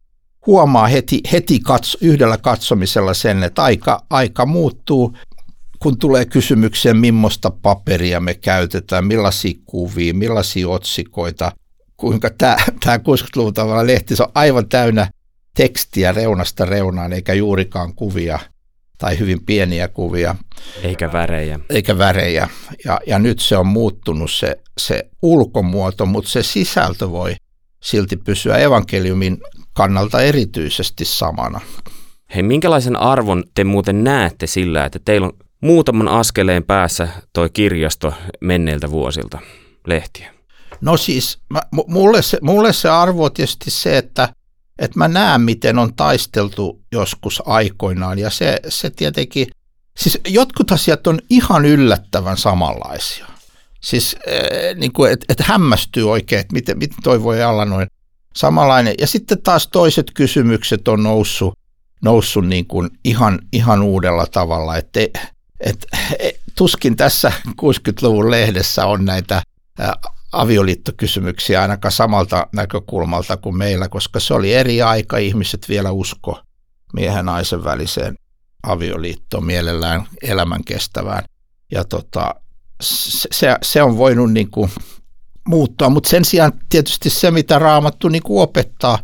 huomaa 0.46 0.86
heti, 0.86 1.20
heti 1.32 1.60
katso, 1.60 1.98
yhdellä 2.00 2.38
katsomisella 2.38 3.14
sen, 3.14 3.42
että 3.42 3.62
aika, 3.62 4.04
aika 4.10 4.46
muuttuu, 4.46 5.16
kun 5.78 5.98
tulee 5.98 6.24
kysymykseen, 6.24 6.96
millaista 6.96 7.50
paperia 7.50 8.20
me 8.20 8.34
käytetään, 8.34 9.04
millaisia 9.04 9.60
kuvia, 9.66 10.14
millaisia 10.14 10.68
otsikoita, 10.68 11.52
kuinka 11.96 12.30
tämä, 12.38 12.56
tämä 12.84 12.96
60-luvun 12.96 13.54
tavalla 13.54 13.86
lehti, 13.86 14.16
se 14.16 14.22
on 14.22 14.32
aivan 14.34 14.68
täynnä 14.68 15.10
tekstiä 15.54 16.12
reunasta 16.12 16.64
reunaan, 16.64 17.12
eikä 17.12 17.34
juurikaan 17.34 17.94
kuvia– 17.94 18.38
tai 19.00 19.18
hyvin 19.18 19.44
pieniä 19.44 19.88
kuvia. 19.88 20.36
Eikä 20.82 21.12
värejä. 21.12 21.60
Eikä 21.70 21.98
värejä. 21.98 22.48
Ja, 22.84 23.00
ja 23.06 23.18
nyt 23.18 23.38
se 23.38 23.56
on 23.56 23.66
muuttunut 23.66 24.30
se, 24.30 24.56
se 24.78 25.10
ulkomuoto, 25.22 26.06
mutta 26.06 26.30
se 26.30 26.42
sisältö 26.42 27.10
voi 27.10 27.34
silti 27.82 28.16
pysyä 28.16 28.56
evankeliumin 28.56 29.38
kannalta 29.72 30.20
erityisesti 30.20 31.04
samana. 31.04 31.60
Hei, 32.34 32.42
minkälaisen 32.42 32.96
arvon 32.96 33.44
te 33.54 33.64
muuten 33.64 34.04
näette 34.04 34.46
sillä, 34.46 34.84
että 34.84 34.98
teillä 35.04 35.26
on 35.26 35.32
muutaman 35.60 36.08
askeleen 36.08 36.64
päässä 36.64 37.08
toi 37.32 37.50
kirjasto 37.52 38.14
menneiltä 38.40 38.90
vuosilta 38.90 39.38
lehtiä? 39.86 40.34
No 40.80 40.96
siis 40.96 41.38
mä, 41.50 41.60
mulle, 41.86 42.22
se, 42.22 42.38
mulle 42.42 42.72
se 42.72 42.88
arvo 42.88 43.24
on 43.24 43.32
tietysti 43.32 43.70
se, 43.70 43.98
että, 43.98 44.28
että 44.80 44.98
mä 44.98 45.08
näen, 45.08 45.40
miten 45.40 45.78
on 45.78 45.94
taisteltu 45.94 46.80
joskus 46.92 47.42
aikoinaan 47.46 48.18
ja 48.18 48.30
se, 48.30 48.60
se 48.68 48.90
tietenkin, 48.90 49.46
siis 49.96 50.20
jotkut 50.28 50.72
asiat 50.72 51.06
on 51.06 51.18
ihan 51.30 51.64
yllättävän 51.64 52.36
samanlaisia. 52.36 53.26
Siis 53.80 54.16
äh, 54.28 54.76
niin 54.76 54.92
kuin, 54.92 55.12
että 55.12 55.26
et 55.28 55.40
hämmästyy 55.40 56.10
oikein, 56.10 56.40
että 56.40 56.52
miten, 56.52 56.78
miten 56.78 56.98
toi 57.02 57.22
voi 57.22 57.44
olla 57.44 57.64
noin 57.64 57.88
samanlainen. 58.36 58.94
Ja 58.98 59.06
sitten 59.06 59.42
taas 59.42 59.68
toiset 59.68 60.10
kysymykset 60.14 60.88
on 60.88 61.02
noussut, 61.02 61.58
noussut 62.02 62.46
niin 62.46 62.66
kuin 62.66 62.90
ihan, 63.04 63.38
ihan 63.52 63.82
uudella 63.82 64.26
tavalla, 64.26 64.76
että 64.76 65.00
et, 65.00 65.18
et, 65.60 65.86
tuskin 66.54 66.96
tässä 66.96 67.32
60-luvun 67.48 68.30
lehdessä 68.30 68.86
on 68.86 69.04
näitä 69.04 69.42
avioliittokysymyksiä 70.32 71.62
ainakaan 71.62 71.92
samalta 71.92 72.46
näkökulmalta 72.52 73.36
kuin 73.36 73.56
meillä, 73.56 73.88
koska 73.88 74.20
se 74.20 74.34
oli 74.34 74.54
eri 74.54 74.82
aika, 74.82 75.18
ihmiset 75.18 75.68
vielä 75.68 75.90
usko 75.90 76.40
miehen 76.92 77.24
naisen 77.24 77.64
väliseen 77.64 78.14
avioliittoon 78.62 79.44
mielellään 79.44 80.06
elämän 80.22 80.64
kestävään. 80.64 81.24
Ja 81.72 81.84
tota, 81.84 82.34
se, 82.80 83.56
se 83.62 83.82
on 83.82 83.96
voinut 83.96 84.32
niin 84.32 84.50
kuin 84.50 84.70
muuttua, 85.48 85.88
mutta 85.88 86.08
sen 86.08 86.24
sijaan 86.24 86.52
tietysti 86.68 87.10
se, 87.10 87.30
mitä 87.30 87.58
raamattu 87.58 88.08
niin 88.08 88.22
kuin 88.22 88.42
opettaa, 88.42 88.98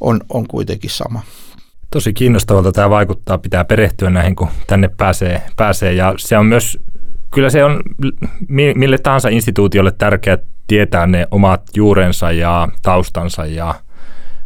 on, 0.00 0.20
on 0.28 0.48
kuitenkin 0.48 0.90
sama. 0.90 1.22
Tosi 1.92 2.12
kiinnostavalta 2.12 2.72
tämä 2.72 2.90
vaikuttaa, 2.90 3.38
pitää 3.38 3.64
perehtyä 3.64 4.10
näihin, 4.10 4.36
kun 4.36 4.48
tänne 4.66 4.90
pääsee, 4.96 5.42
pääsee. 5.56 5.92
ja 5.92 6.14
se 6.18 6.38
on 6.38 6.46
myös, 6.46 6.78
kyllä 7.34 7.50
se 7.50 7.64
on 7.64 7.82
mille 8.74 8.98
tahansa 8.98 9.28
instituutiolle 9.28 9.92
tärkeää 9.98 10.38
tietää 10.70 11.06
ne 11.06 11.28
omat 11.30 11.62
juurensa 11.76 12.32
ja 12.32 12.68
taustansa 12.82 13.46
ja 13.46 13.74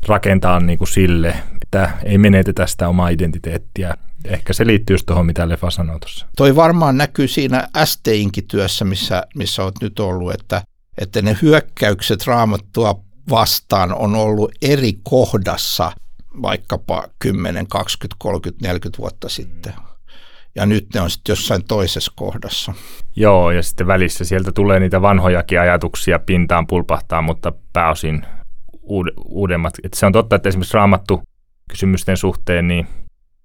rakentaa 0.07 0.61
niin 0.61 0.79
kuin 0.79 0.89
sille, 0.89 1.35
että 1.63 1.91
ei 2.05 2.19
menetetä 2.19 2.67
sitä 2.67 2.89
omaa 2.89 3.09
identiteettiä. 3.09 3.95
Ehkä 4.25 4.53
se 4.53 4.67
liittyy 4.67 4.95
just 4.95 5.07
tuohon, 5.07 5.27
mitä 5.27 5.49
Lefa 5.49 5.71
sanoi 5.71 6.01
tuossa. 6.01 6.27
Toi 6.37 6.57
varmaan 6.57 6.97
näkyy 6.97 7.29
siinä 7.29 7.69
STinkin 7.85 8.45
työssä, 8.49 8.85
missä, 8.85 9.23
missä 9.35 9.65
olet 9.65 9.75
nyt 9.81 9.99
ollut, 9.99 10.35
että, 10.35 10.63
että 10.99 11.23
ne 11.23 11.37
hyökkäykset 11.43 12.27
raamattua 12.27 13.01
vastaan 13.31 13.95
on 13.95 14.15
ollut 14.15 14.53
eri 14.63 14.93
kohdassa 15.03 15.93
vaikkapa 16.43 17.05
10, 17.19 17.67
20, 17.67 18.17
30, 18.19 18.69
40 18.69 18.99
vuotta 18.99 19.29
sitten. 19.29 19.73
Ja 20.55 20.67
nyt 20.67 20.87
ne 20.95 21.01
on 21.01 21.11
sitten 21.11 21.33
jossain 21.33 21.65
toisessa 21.69 22.13
kohdassa. 22.17 22.75
Joo, 23.17 23.51
ja 23.51 23.63
sitten 23.63 23.87
välissä 23.87 24.25
sieltä 24.25 24.53
tulee 24.53 24.81
niitä 24.81 25.03
vanhojakin 25.03 25.61
ajatuksia 25.61 26.19
pintaan 26.19 26.67
pulpahtaa, 26.67 27.23
mutta 27.23 27.53
pääosin 27.73 28.27
uudemmat. 29.29 29.75
Et 29.85 29.95
se 29.95 30.07
on 30.07 30.13
totta, 30.13 30.37
että 30.37 30.49
esimerkiksi 30.49 30.75
raamattu 30.75 31.23
kysymysten 31.71 32.17
suhteen, 32.17 32.69
niin 32.69 32.87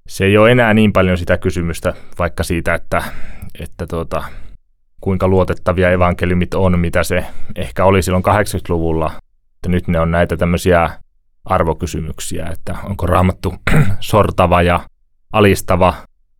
se 0.07 0.25
ei 0.25 0.37
ole 0.37 0.51
enää 0.51 0.73
niin 0.73 0.93
paljon 0.93 1.17
sitä 1.17 1.37
kysymystä, 1.37 1.93
vaikka 2.19 2.43
siitä, 2.43 2.73
että, 2.73 3.03
että 3.59 3.87
tuota, 3.87 4.23
kuinka 5.01 5.27
luotettavia 5.27 5.91
evankeliumit 5.91 6.53
on, 6.53 6.79
mitä 6.79 7.03
se 7.03 7.25
ehkä 7.55 7.85
oli 7.85 8.01
silloin 8.01 8.23
80-luvulla. 8.25 9.11
Että 9.55 9.69
nyt 9.69 9.87
ne 9.87 9.99
on 9.99 10.11
näitä 10.11 10.37
tämmöisiä 10.37 10.89
arvokysymyksiä, 11.45 12.45
että 12.47 12.77
onko 12.83 13.05
raamattu 13.05 13.55
sortava 13.99 14.61
ja 14.61 14.79
alistava 15.33 15.93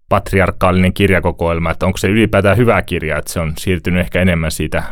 patriarkaalinen 0.10 0.94
kirjakokoelma, 0.94 1.72
että 1.72 1.86
onko 1.86 1.98
se 1.98 2.08
ylipäätään 2.08 2.58
hyvä 2.58 2.82
kirja, 2.82 3.18
että 3.18 3.34
se 3.34 3.40
on 3.40 3.54
siirtynyt 3.60 4.02
ehkä 4.02 4.22
enemmän 4.22 4.52
siitä, 4.52 4.84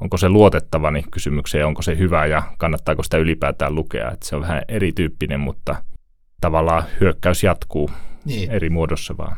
onko 0.00 0.16
se 0.16 0.28
luotettava 0.28 0.90
niin 0.90 1.10
kysymykseen, 1.10 1.66
onko 1.66 1.82
se 1.82 1.98
hyvä 1.98 2.26
ja 2.26 2.42
kannattaako 2.58 3.02
sitä 3.02 3.16
ylipäätään 3.16 3.74
lukea, 3.74 4.10
että 4.10 4.26
se 4.26 4.36
on 4.36 4.42
vähän 4.42 4.62
erityyppinen, 4.68 5.40
mutta 5.40 5.76
tavallaan 6.40 6.82
hyökkäys 7.00 7.42
jatkuu 7.42 7.90
niin. 8.24 8.50
eri 8.50 8.70
muodossa 8.70 9.16
vaan. 9.18 9.36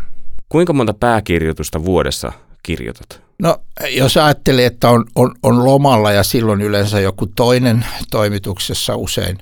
Kuinka 0.48 0.72
monta 0.72 0.94
pääkirjoitusta 0.94 1.84
vuodessa 1.84 2.32
kirjoitat? 2.62 3.22
No 3.38 3.56
jos 3.90 4.16
ajattelee, 4.16 4.66
että 4.66 4.90
on, 4.90 5.04
on, 5.14 5.34
on 5.42 5.64
lomalla 5.64 6.12
ja 6.12 6.22
silloin 6.22 6.60
yleensä 6.60 7.00
joku 7.00 7.26
toinen 7.26 7.86
toimituksessa 8.10 8.96
usein 8.96 9.38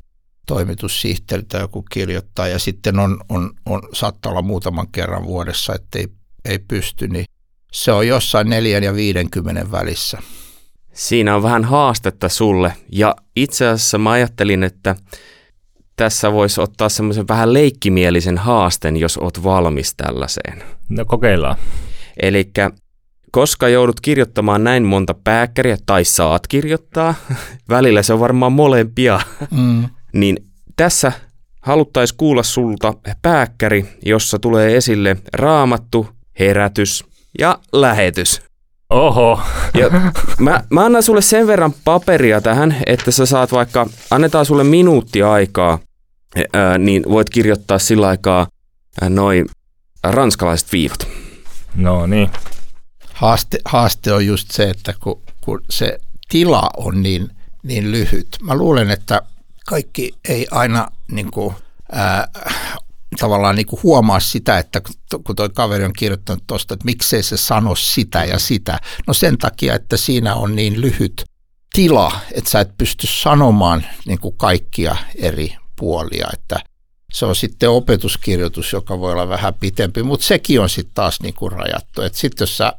toimitussihteeri 0.46 1.42
tai 1.42 1.61
joku 1.61 1.83
kirjoittaa 1.83 2.48
ja 2.48 2.59
sitten 2.59 2.98
on, 2.98 3.20
on, 3.28 3.50
on 3.66 3.83
saattaa 3.92 4.33
olla 4.33 4.42
muutaman 4.42 4.88
kerran 4.92 5.24
vuodessa, 5.24 5.74
että 5.74 5.98
ei, 5.98 6.09
ei 6.44 6.59
pysty, 6.59 7.09
niin 7.09 7.24
se 7.72 7.92
on 7.92 8.09
jossain 8.09 8.50
neljän 8.50 8.83
ja 8.83 8.94
viidenkymmenen 8.94 9.72
välissä. 9.72 10.18
Siinä 10.92 11.37
on 11.37 11.42
vähän 11.42 11.64
haastetta 11.64 12.28
sulle 12.28 12.72
ja 12.92 13.16
itse 13.37 13.66
asiassa 13.66 13.98
mä 13.98 14.11
ajattelin, 14.11 14.62
että 14.62 14.96
tässä 15.96 16.33
voisi 16.33 16.61
ottaa 16.61 16.88
semmoisen 16.88 17.28
vähän 17.28 17.52
leikkimielisen 17.52 18.38
haasten, 18.38 18.96
jos 18.96 19.18
oot 19.18 19.44
valmis 19.44 19.94
tällaiseen. 19.94 20.62
No 20.88 21.05
kokeillaan. 21.05 21.57
Eli 22.22 22.50
koska 23.33 23.68
joudut 23.68 24.00
kirjoittamaan 24.00 24.64
näin 24.64 24.83
monta 24.83 25.14
pääkkäriä, 25.24 25.76
tai 25.87 26.05
saat 26.05 26.46
kirjoittaa, 26.46 27.14
välillä 27.68 28.02
se 28.02 28.12
on 28.12 28.20
varmaan 28.20 28.52
molempia, 28.52 29.20
mm. 29.50 29.88
Niin 30.12 30.37
tässä 30.77 31.12
haluttaisiin 31.61 32.16
kuulla 32.16 32.42
sulta 32.42 32.94
pääkkäri, 33.22 33.87
jossa 34.05 34.38
tulee 34.38 34.77
esille 34.77 35.16
raamattu, 35.33 36.09
herätys 36.38 37.05
ja 37.38 37.59
lähetys. 37.72 38.42
Oho. 38.90 39.40
Ja 39.75 39.88
mä, 40.38 40.64
mä 40.70 40.85
annan 40.85 41.03
sulle 41.03 41.22
sen 41.22 41.46
verran 41.46 41.75
paperia 41.85 42.40
tähän, 42.40 42.77
että 42.87 43.11
sä 43.11 43.27
saat 43.27 43.53
vaikka, 43.53 43.87
annetaan 44.11 44.46
sulle 44.46 44.64
minuutti 44.64 45.22
aikaa, 45.22 45.79
ää, 46.53 46.79
niin 46.79 47.03
voit 47.09 47.31
kirjoittaa 47.31 47.79
sillä 47.79 48.09
aikaa 48.09 48.46
noin 49.09 49.46
ranskalaiset 50.05 50.72
viivot. 50.72 51.09
No 51.75 52.07
niin. 52.07 52.31
Haaste, 53.14 53.59
haaste 53.64 54.12
on 54.12 54.27
just 54.27 54.51
se, 54.51 54.70
että 54.70 54.94
kun, 55.03 55.22
kun 55.40 55.61
se 55.70 55.98
tila 56.29 56.70
on 56.77 57.03
niin, 57.03 57.29
niin 57.62 57.92
lyhyt. 57.92 58.29
Mä 58.42 58.55
luulen, 58.55 58.90
että 58.90 59.22
kaikki 59.66 60.12
ei 60.29 60.46
aina 60.51 60.88
niin 61.11 61.31
kuin, 61.31 61.55
ää, 61.92 62.29
tavallaan 63.18 63.57
niin 63.57 63.66
kuin 63.66 63.83
huomaa 63.83 64.20
sitä, 64.20 64.59
että 64.59 64.81
kun 65.25 65.37
tuo 65.37 65.48
kaveri 65.48 65.85
on 65.85 65.92
kirjoittanut 65.92 66.44
tuosta, 66.46 66.75
että 66.75 66.85
miksei 66.85 67.22
se 67.22 67.37
sano 67.37 67.75
sitä 67.75 68.25
ja 68.25 68.38
sitä. 68.38 68.79
No 69.07 69.14
sen 69.14 69.38
takia, 69.38 69.75
että 69.75 69.96
siinä 69.96 70.35
on 70.35 70.57
niin 70.57 70.81
lyhyt 70.81 71.25
tila, 71.75 72.20
että 72.33 72.51
sä 72.51 72.61
et 72.61 72.77
pysty 72.79 73.07
sanomaan 73.07 73.87
niin 74.07 74.18
kuin 74.18 74.37
kaikkia 74.37 74.96
eri 75.14 75.57
puolia, 75.79 76.29
että 76.33 76.61
se 77.12 77.27
on 77.27 77.37
sitten 77.37 77.70
opetuskirjoitus, 77.70 78.72
joka 78.72 79.01
voi 79.01 79.12
olla 79.12 79.29
vähän 79.29 79.55
pitempi, 79.55 80.03
mutta 80.03 80.27
sekin 80.27 80.61
on 80.61 80.68
sitten 80.68 80.94
taas 80.94 81.20
niin 81.20 81.35
kuin 81.35 81.53
rajattu. 81.53 82.03
Sitten 82.12 82.42
jos 82.42 82.57
sä 82.57 82.72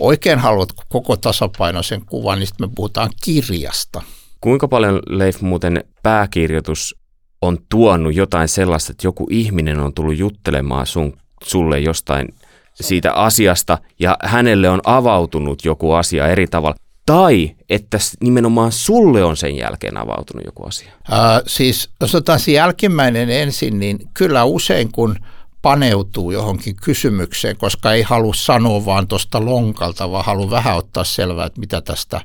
oikein 0.00 0.38
haluat 0.38 0.68
koko 0.88 1.16
tasapainoisen 1.16 2.06
kuvan, 2.06 2.38
niin 2.38 2.46
sitten 2.46 2.68
me 2.68 2.72
puhutaan 2.76 3.10
kirjasta. 3.22 4.02
Kuinka 4.44 4.68
paljon 4.68 5.00
Leif 5.06 5.40
muuten 5.40 5.84
pääkirjoitus 6.02 6.96
on 7.42 7.58
tuonut 7.68 8.14
jotain 8.14 8.48
sellaista, 8.48 8.92
että 8.92 9.06
joku 9.06 9.26
ihminen 9.30 9.80
on 9.80 9.94
tullut 9.94 10.18
juttelemaan 10.18 10.86
sun, 10.86 11.16
sulle 11.44 11.80
jostain 11.80 12.28
siitä 12.74 13.12
asiasta 13.12 13.78
ja 13.98 14.16
hänelle 14.22 14.68
on 14.68 14.80
avautunut 14.84 15.64
joku 15.64 15.92
asia 15.92 16.26
eri 16.26 16.46
tavalla. 16.46 16.76
Tai 17.06 17.50
että 17.68 17.98
nimenomaan 18.20 18.72
sulle 18.72 19.24
on 19.24 19.36
sen 19.36 19.56
jälkeen 19.56 19.96
avautunut 19.96 20.44
joku 20.44 20.64
asia? 20.64 20.92
Äh, 21.12 21.42
siis 21.46 21.90
jos 22.00 22.14
otetaan 22.14 22.40
se 22.40 22.52
jälkimmäinen 22.52 23.30
ensin, 23.30 23.78
niin 23.78 23.98
kyllä 24.14 24.44
usein 24.44 24.92
kun 24.92 25.16
paneutuu 25.62 26.30
johonkin 26.30 26.76
kysymykseen, 26.76 27.56
koska 27.56 27.92
ei 27.92 28.02
halua 28.02 28.34
sanoa 28.34 28.84
vaan 28.84 29.08
tuosta 29.08 29.44
lonkalta, 29.44 30.10
vaan 30.10 30.24
haluaa 30.24 30.50
vähän 30.50 30.76
ottaa 30.76 31.04
selvää, 31.04 31.46
että 31.46 31.60
mitä 31.60 31.80
tästä 31.80 32.20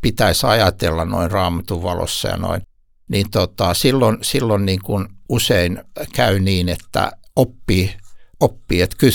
pitäisi 0.00 0.46
ajatella 0.46 1.04
noin 1.04 1.30
raamatun 1.30 1.82
valossa 1.82 2.28
ja 2.28 2.36
noin, 2.36 2.62
niin 3.08 3.30
tota, 3.30 3.74
silloin, 3.74 4.18
silloin 4.22 4.66
niin 4.66 4.80
kuin 4.82 5.08
usein 5.28 5.82
käy 6.14 6.40
niin, 6.40 6.68
että 6.68 7.12
oppii, 7.36 7.94
oppii. 8.40 8.80
että 8.80 8.96
kyllä 8.96 9.12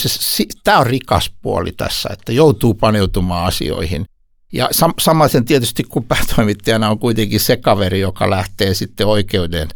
tämä 0.63 0.79
on 0.79 0.85
rikas 0.85 1.31
puoli 1.41 1.71
tässä, 1.71 2.09
että 2.13 2.31
joutuu 2.31 2.73
paneutumaan 2.73 3.45
asioihin. 3.45 4.05
Ja 4.53 4.69
sam, 4.71 4.93
samaisen 4.99 5.45
tietysti 5.45 5.83
kun 5.83 6.03
päätoimittajana 6.03 6.89
on 6.89 6.99
kuitenkin 6.99 7.39
se 7.39 7.57
kaveri, 7.57 7.99
joka 7.99 8.29
lähtee 8.29 8.73
sitten 8.73 9.07
oikeuteen, 9.07 9.67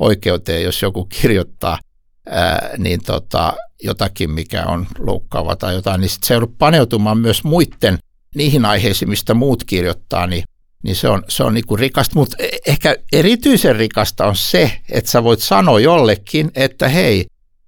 oikeuteen 0.00 0.62
jos 0.62 0.82
joku 0.82 1.04
kirjoittaa 1.04 1.78
ää, 2.26 2.70
niin 2.78 3.00
tota, 3.06 3.54
jotakin, 3.82 4.30
mikä 4.30 4.64
on 4.64 4.86
loukkaava 4.98 5.56
tai 5.56 5.74
jotain, 5.74 6.00
niin 6.00 6.08
sitten 6.08 6.26
se 6.26 6.34
joudut 6.34 6.58
paneutumaan 6.58 7.18
myös 7.18 7.44
muiden 7.44 7.98
niihin 8.34 8.64
aiheisiin, 8.64 9.08
mistä 9.08 9.34
muut 9.34 9.64
kirjoittaa, 9.64 10.26
niin 10.26 10.44
niin 10.84 10.96
se 10.96 11.08
on, 11.08 11.22
se 11.28 11.44
on 11.44 11.54
niin 11.54 11.78
rikasta, 11.78 12.14
mutta 12.14 12.36
e, 12.38 12.48
ehkä 12.66 12.96
erityisen 13.12 13.76
rikasta 13.76 14.26
on 14.26 14.36
se, 14.36 14.78
että 14.90 15.10
sä 15.10 15.24
voit 15.24 15.40
sanoa 15.40 15.80
jollekin, 15.80 16.50
että 16.54 16.88
hei, 16.88 17.26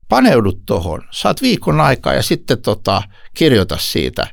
paneudut 0.09 0.66
tuohon, 0.66 1.02
saat 1.11 1.42
viikon 1.42 1.81
aikaa 1.81 2.14
ja 2.14 2.22
sitten 2.22 2.62
tota, 2.62 3.02
kirjoita 3.35 3.76
siitä. 3.81 4.26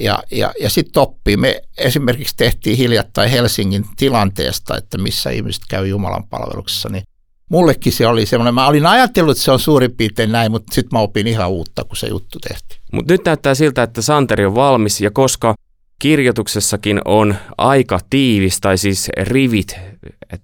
Ja, 0.00 0.22
ja, 0.30 0.52
ja 0.60 0.70
sitten 0.70 1.02
oppii. 1.02 1.36
Me 1.36 1.62
esimerkiksi 1.78 2.34
tehtiin 2.36 2.76
hiljattain 2.76 3.30
Helsingin 3.30 3.84
tilanteesta, 3.96 4.76
että 4.76 4.98
missä 4.98 5.30
ihmiset 5.30 5.62
käy 5.68 5.86
Jumalan 5.86 6.28
palveluksessa, 6.28 6.88
niin 6.88 7.04
mullekin 7.50 7.92
se 7.92 8.06
oli 8.06 8.26
semmoinen, 8.26 8.54
mä 8.54 8.66
olin 8.66 8.86
ajatellut, 8.86 9.32
että 9.32 9.44
se 9.44 9.50
on 9.50 9.60
suurin 9.60 9.92
piirtein 9.92 10.32
näin, 10.32 10.50
mutta 10.50 10.74
sitten 10.74 10.98
mä 10.98 11.00
opin 11.00 11.26
ihan 11.26 11.50
uutta, 11.50 11.84
kun 11.84 11.96
se 11.96 12.06
juttu 12.06 12.38
tehtiin. 12.48 12.80
Mutta 12.92 13.14
nyt 13.14 13.24
näyttää 13.24 13.54
siltä, 13.54 13.82
että 13.82 14.02
Santeri 14.02 14.46
on 14.46 14.54
valmis 14.54 15.00
ja 15.00 15.10
koska 15.10 15.54
kirjoituksessakin 15.98 17.00
on 17.04 17.34
aika 17.58 17.98
tiivis 18.10 18.60
tai 18.60 18.78
siis 18.78 19.10
rivit 19.20 19.80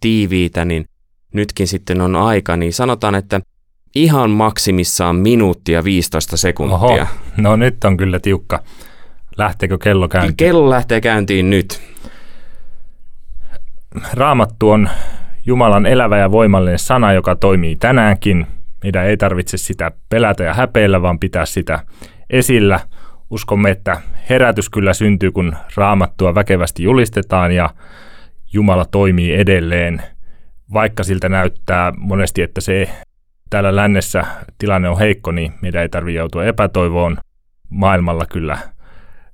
tiiviitä, 0.00 0.64
niin 0.64 0.84
nytkin 1.34 1.68
sitten 1.68 2.00
on 2.00 2.16
aika, 2.16 2.56
niin 2.56 2.72
sanotaan, 2.72 3.14
että 3.14 3.40
ihan 3.94 4.30
maksimissaan 4.30 5.16
minuuttia 5.16 5.84
15 5.84 6.36
sekuntia. 6.36 6.76
Oho, 6.76 7.06
no 7.36 7.56
nyt 7.56 7.84
on 7.84 7.96
kyllä 7.96 8.20
tiukka. 8.20 8.62
Lähteekö 9.38 9.78
kello 9.78 10.08
käyntiin? 10.08 10.36
Kello 10.36 10.70
lähtee 10.70 11.00
käyntiin 11.00 11.50
nyt. 11.50 11.80
Raamattu 14.12 14.70
on 14.70 14.88
Jumalan 15.46 15.86
elävä 15.86 16.18
ja 16.18 16.30
voimallinen 16.30 16.78
sana, 16.78 17.12
joka 17.12 17.36
toimii 17.36 17.76
tänäänkin. 17.76 18.46
Meidän 18.82 19.06
ei 19.06 19.16
tarvitse 19.16 19.56
sitä 19.56 19.92
pelätä 20.08 20.44
ja 20.44 20.54
häpeillä, 20.54 21.02
vaan 21.02 21.18
pitää 21.18 21.46
sitä 21.46 21.80
esillä. 22.30 22.80
Uskomme, 23.32 23.70
että 23.70 24.00
herätys 24.30 24.70
kyllä 24.70 24.94
syntyy, 24.94 25.32
kun 25.32 25.56
raamattua 25.74 26.34
väkevästi 26.34 26.82
julistetaan 26.82 27.52
ja 27.52 27.70
Jumala 28.52 28.84
toimii 28.84 29.34
edelleen, 29.34 30.02
vaikka 30.72 31.02
siltä 31.02 31.28
näyttää 31.28 31.92
monesti, 31.96 32.42
että 32.42 32.60
se 32.60 32.90
täällä 33.50 33.76
lännessä 33.76 34.24
tilanne 34.58 34.88
on 34.88 34.98
heikko, 34.98 35.32
niin 35.32 35.52
meidän 35.62 35.82
ei 35.82 35.88
tarvitse 35.88 36.18
joutua 36.18 36.44
epätoivoon. 36.44 37.16
Maailmalla 37.68 38.26
kyllä 38.26 38.58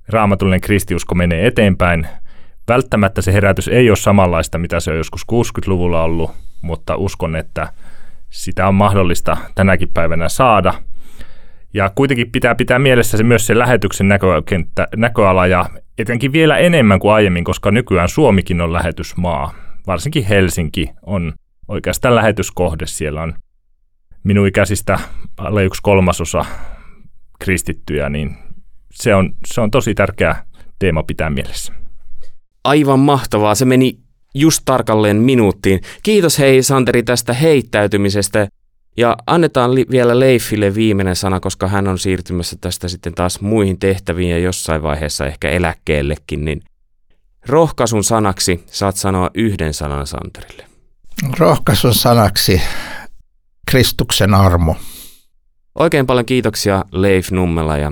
raamatullinen 0.09 0.61
kristiusko 0.61 1.15
menee 1.15 1.47
eteenpäin. 1.47 2.07
Välttämättä 2.67 3.21
se 3.21 3.33
herätys 3.33 3.67
ei 3.67 3.89
ole 3.89 3.97
samanlaista, 3.97 4.57
mitä 4.57 4.79
se 4.79 4.91
on 4.91 4.97
joskus 4.97 5.25
60-luvulla 5.31 6.03
ollut, 6.03 6.31
mutta 6.61 6.95
uskon, 6.95 7.35
että 7.35 7.73
sitä 8.29 8.67
on 8.67 8.75
mahdollista 8.75 9.37
tänäkin 9.55 9.89
päivänä 9.93 10.29
saada. 10.29 10.73
Ja 11.73 11.91
kuitenkin 11.95 12.31
pitää 12.31 12.55
pitää 12.55 12.79
mielessä 12.79 13.17
se 13.17 13.23
myös 13.23 13.47
se 13.47 13.59
lähetyksen 13.59 14.07
näkökenttä, 14.07 14.87
näköala 14.95 15.47
ja 15.47 15.65
etenkin 15.97 16.31
vielä 16.31 16.57
enemmän 16.57 16.99
kuin 16.99 17.13
aiemmin, 17.13 17.43
koska 17.43 17.71
nykyään 17.71 18.09
Suomikin 18.09 18.61
on 18.61 18.73
lähetysmaa. 18.73 19.53
Varsinkin 19.87 20.25
Helsinki 20.25 20.89
on 21.05 21.33
oikeastaan 21.67 22.15
lähetyskohde. 22.15 22.85
Siellä 22.85 23.21
on 23.21 23.33
minun 24.23 24.47
ikäisistä 24.47 24.99
alle 25.37 25.63
yksi 25.63 25.81
kolmasosa 25.81 26.45
kristittyjä, 27.39 28.09
niin 28.09 28.35
se 28.91 29.15
on, 29.15 29.33
se 29.47 29.61
on 29.61 29.71
tosi 29.71 29.95
tärkeä 29.95 30.35
teema 30.79 31.03
pitää 31.03 31.29
mielessä. 31.29 31.73
Aivan 32.63 32.99
mahtavaa. 32.99 33.55
Se 33.55 33.65
meni 33.65 33.99
just 34.35 34.61
tarkalleen 34.65 35.17
minuuttiin. 35.17 35.81
Kiitos 36.03 36.39
hei 36.39 36.63
Santeri 36.63 37.03
tästä 37.03 37.33
heittäytymisestä. 37.33 38.47
Ja 38.99 39.17
annetaan 39.27 39.75
li- 39.75 39.85
vielä 39.91 40.19
Leifille 40.19 40.75
viimeinen 40.75 41.15
sana, 41.15 41.39
koska 41.39 41.67
hän 41.67 41.87
on 41.87 41.99
siirtymässä 41.99 42.55
tästä 42.61 42.87
sitten 42.87 43.13
taas 43.13 43.41
muihin 43.41 43.79
tehtäviin 43.79 44.29
ja 44.29 44.37
jossain 44.37 44.83
vaiheessa 44.83 45.25
ehkä 45.25 45.49
eläkkeellekin. 45.49 46.45
Niin 46.45 46.61
rohkaisun 47.45 48.03
sanaksi 48.03 48.63
saat 48.65 48.95
sanoa 48.95 49.29
yhden 49.33 49.73
sanan 49.73 50.07
Santerille. 50.07 50.65
Rohkaisun 51.37 51.93
sanaksi 51.93 52.61
Kristuksen 53.71 54.33
armo. 54.33 54.75
Oikein 55.75 56.05
paljon 56.05 56.25
kiitoksia 56.25 56.85
Leif 56.91 57.31
Nummela 57.31 57.77
ja 57.77 57.91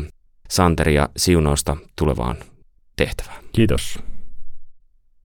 Santeri 0.50 0.96
ja 0.96 1.10
siunausta 1.18 1.78
tulevaan 1.96 2.38
tehtävään. 2.96 3.44
Kiitos. 3.52 4.00